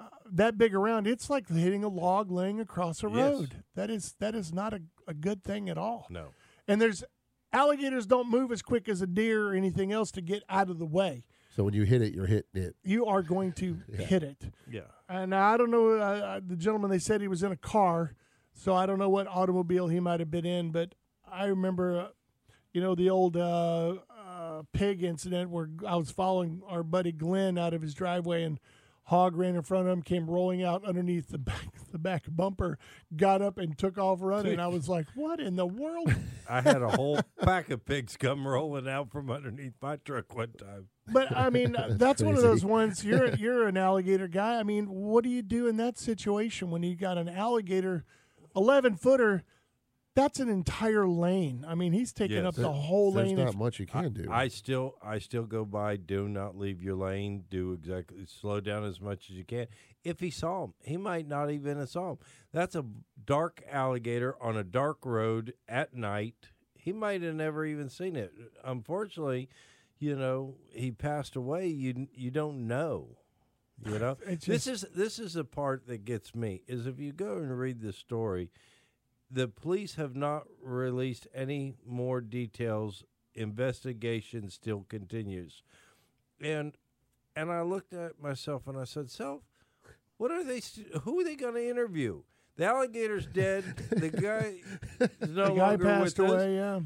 [0.00, 3.14] uh, that big around it's like hitting a log laying across a Yes.
[3.16, 6.28] road that is that is not a, a good thing at all No.
[6.68, 7.04] and there's
[7.52, 10.78] alligators don't move as quick as a deer or anything else to get out of
[10.78, 11.24] the way.
[11.54, 12.76] So when you hit it, you're hitting it.
[12.84, 14.36] You are going to hit it.
[14.70, 14.80] Yeah.
[15.08, 16.90] And I don't know uh, uh, the gentleman.
[16.90, 18.12] They said he was in a car,
[18.52, 20.70] so I don't know what automobile he might have been in.
[20.70, 20.94] But
[21.26, 22.08] I remember, uh,
[22.74, 23.94] you know, the old uh,
[24.76, 28.58] pig incident where I was following our buddy Glenn out of his driveway, and
[29.06, 32.78] hog ran in front of him, came rolling out underneath the back the back bumper,
[33.16, 34.60] got up and took off running.
[34.60, 36.12] I was like, "What in the world?"
[36.48, 40.52] I had a whole pack of pigs come rolling out from underneath my truck one
[40.52, 40.88] time.
[41.08, 43.04] But I mean, that's, one of those ones.
[43.04, 44.58] You're you're an alligator guy.
[44.58, 48.04] I mean, what do you do in that situation when you got an alligator,
[48.54, 49.44] eleven footer?
[50.16, 51.64] That's an entire lane.
[51.68, 52.46] I mean, he's taking Yes.
[52.46, 53.36] up the whole There's lane.
[53.36, 54.26] not Of, much you can do.
[54.30, 58.82] I still I still go by do not leave your lane, do exactly slow down
[58.84, 59.66] as much as you can.
[60.02, 62.18] If he saw him, he might not even have saw him.
[62.50, 62.84] That's a
[63.24, 66.48] dark alligator on a dark road at night.
[66.74, 68.32] He might have never even seen it.
[68.64, 69.48] Unfortunately,
[69.98, 71.66] you know, he passed away.
[71.68, 73.18] You you don't know.
[73.84, 77.12] You know, It's this is this is the part that gets me is if you
[77.12, 78.50] go and read the story,
[79.30, 83.04] the police have not released any more details.
[83.34, 85.62] Investigation still continues,
[86.40, 86.76] and
[87.34, 89.42] and I looked at myself and I said, "Self,
[90.16, 90.60] what are they?
[90.60, 92.22] st- Who are they going to interview?
[92.56, 93.64] The alligator's dead.
[93.90, 94.54] the guy
[95.20, 96.32] is no the guy longer passed with us.
[96.42, 96.54] away.
[96.56, 96.80] Yeah.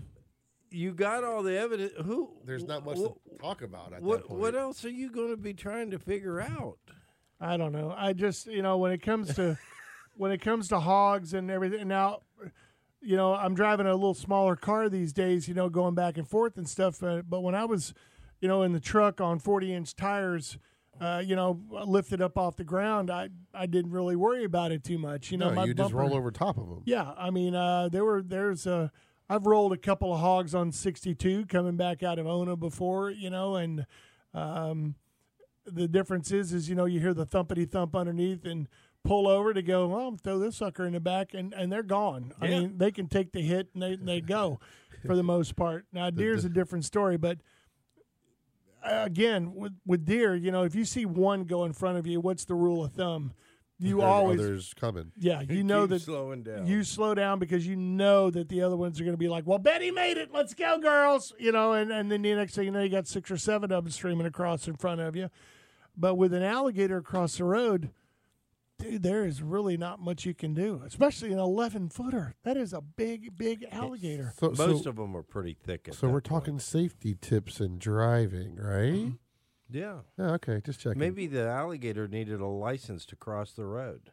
[0.73, 1.93] You got all the evidence.
[2.05, 2.31] Who?
[2.45, 4.27] There's not much wh- to talk about at that what?
[4.27, 4.41] point.
[4.41, 6.79] What else are you going to be trying to figure out?
[7.41, 7.95] I don't know.
[7.97, 9.57] I just you know when it comes to
[10.21, 11.89] when it comes to hogs and everything.
[11.89, 12.21] Now,
[13.01, 15.49] you know, I'm driving a little smaller car these days.
[15.49, 17.03] You know, going back and forth and stuff.
[17.03, 17.95] Uh, but when I was,
[18.39, 20.59] you know, in the truck on 40 inch tires.
[21.01, 24.85] Uh, you know, lifted up off the ground, I I didn't really worry about it
[24.85, 25.31] too much.
[25.31, 26.83] You know, no, my you just bumper, roll over top of them.
[26.85, 28.89] Yeah, I mean, uh, there were there's uh,
[29.27, 33.31] I've rolled a couple of hogs on 62 coming back out of Ona before, you
[33.31, 33.87] know, and
[34.35, 34.95] um,
[35.65, 38.69] the difference is is you know you hear the thumpity thump underneath and
[39.05, 42.33] pull over to go, well, throw this sucker in the back, and and they're gone.
[42.41, 44.61] I mean, they can take the hit and they they go
[45.07, 45.87] for the most part.
[45.93, 47.39] Now deer's a different story, but.
[48.85, 52.07] uh, Again, with with deer, you know, if you see one go in front of
[52.07, 53.33] you, what's the rule of thumb?
[53.83, 55.11] You There's always others coming.
[55.17, 56.67] yeah, you know that slowing down.
[56.67, 59.47] you slow down because you know that the other ones are going to be like,
[59.47, 60.31] "Well, Betty made it.
[60.35, 63.07] Let's go, girls!" You know, and and then the next thing you know, you got
[63.07, 65.31] six or seven of them streaming across in front of you.
[65.97, 67.91] But with an alligator across the road,
[68.81, 72.35] dude, there is really not much you can do, especially an eleven footer.
[72.45, 74.33] That is a big, big alligator.
[74.39, 75.89] So, Most so, of them are pretty thick.
[75.89, 76.25] At so we're point.
[76.25, 79.13] talking safety tips and driving, right?
[79.73, 80.99] Yeah, Yeah, okay, just checking.
[80.99, 84.11] maybe the alligator needed a license to cross the road.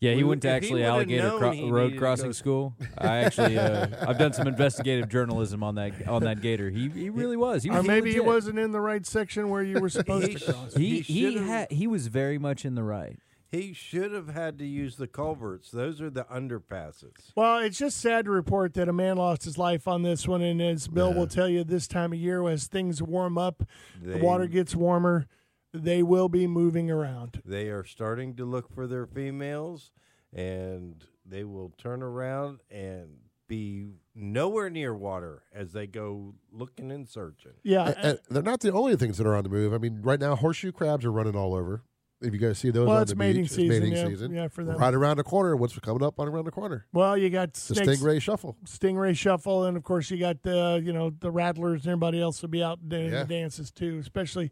[0.00, 2.74] Yeah, he We- went to actually alligator cro- he needed road to crossing school.
[2.98, 6.68] I actually, uh, I've done some investigative journalism on that on that gator.
[6.68, 7.62] He he really was.
[7.62, 10.34] He was Or maybe he wasn't in the right section where you were supposed He
[10.34, 10.74] to cross.
[10.74, 13.18] He He he should've- had he was very much in the right.
[13.50, 15.70] He should have had to use the culverts.
[15.70, 17.32] Those are the underpasses.
[17.36, 20.42] Well, it's just sad to report that a man lost his life on this one,
[20.42, 23.62] and as Bill will tell you, this time of year, as things warm up,
[24.02, 25.26] the water gets warmer,
[25.72, 27.40] they will be moving around.
[27.44, 29.90] They are starting to look for their females,
[30.32, 33.18] and they will turn around and
[33.48, 37.52] be nowhere near water as they go looking and searching.
[37.62, 39.72] Yeah, And- and they're not the only things that are on the move.
[39.72, 41.82] I mean, right now, horseshoe crabs are running all over.
[42.26, 43.70] If you guys see those well, on it's the mating beach, season.
[43.72, 44.34] it's mating yeah, season.
[44.34, 44.76] yeah, for them.
[44.76, 46.86] Right around the corner, what's coming up on around the corner?
[46.92, 48.56] Well, you got The snakes, stingray shuffle.
[48.64, 52.42] stingray shuffle, and of course you got the you know the rattlers and everybody else
[52.42, 53.22] will be out doing Yeah.
[53.22, 53.98] the dances too.
[53.98, 54.50] Especially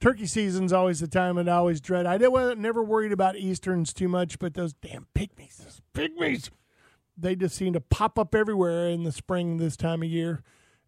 [0.00, 2.06] turkey season's always the time that I always dread.
[2.06, 6.50] I wasn't never worried about easterns too much, but those damn pygmies, those pygmies,
[7.16, 10.42] they just seem to pop up everywhere in the spring this time of year.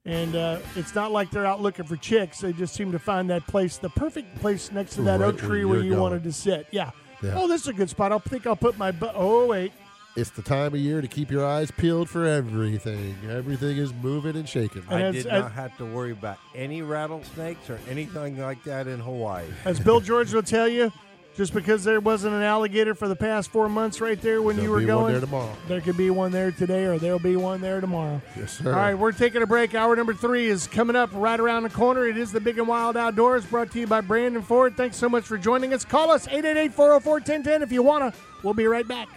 [0.09, 2.41] And uh, it's not like they're out looking for chicks.
[2.41, 5.39] They just seem to find that place, the perfect place next to that Right oak
[5.39, 6.03] tree where you're you going.
[6.03, 6.67] wanted to sit.
[6.71, 6.91] Yeah.
[7.23, 7.35] Yeah.
[7.37, 8.11] Oh, this is a good spot.
[8.11, 9.13] I think I'll put my butt.
[9.15, 9.73] Oh, wait.
[10.17, 13.15] It's the time of year to keep your eyes peeled for everything.
[13.31, 14.83] Everything is moving and shaking.
[14.89, 18.65] And I as- did as- not have to worry about any rattlesnakes or anything like
[18.65, 19.45] that in Hawaii.
[19.67, 20.91] As Bill George will tell you,
[21.39, 24.63] just because there wasn't an alligator for the past four months right there when you
[24.63, 25.57] There'll were be going, one there tomorrow.
[25.69, 28.21] there could be one there today or there'll be one there tomorrow.
[28.37, 28.71] Yes, sir.
[28.71, 29.73] All right, we're taking a break.
[29.73, 32.09] Hour number three is coming up right around the corner.
[32.09, 34.77] It is the Big and Wild Outdoors brought to you by Brandon Ford.
[34.77, 35.85] Thanks so much for joining us.
[35.85, 38.21] Call us 888 404 1010 if you want to.
[38.43, 39.09] We'll be right back.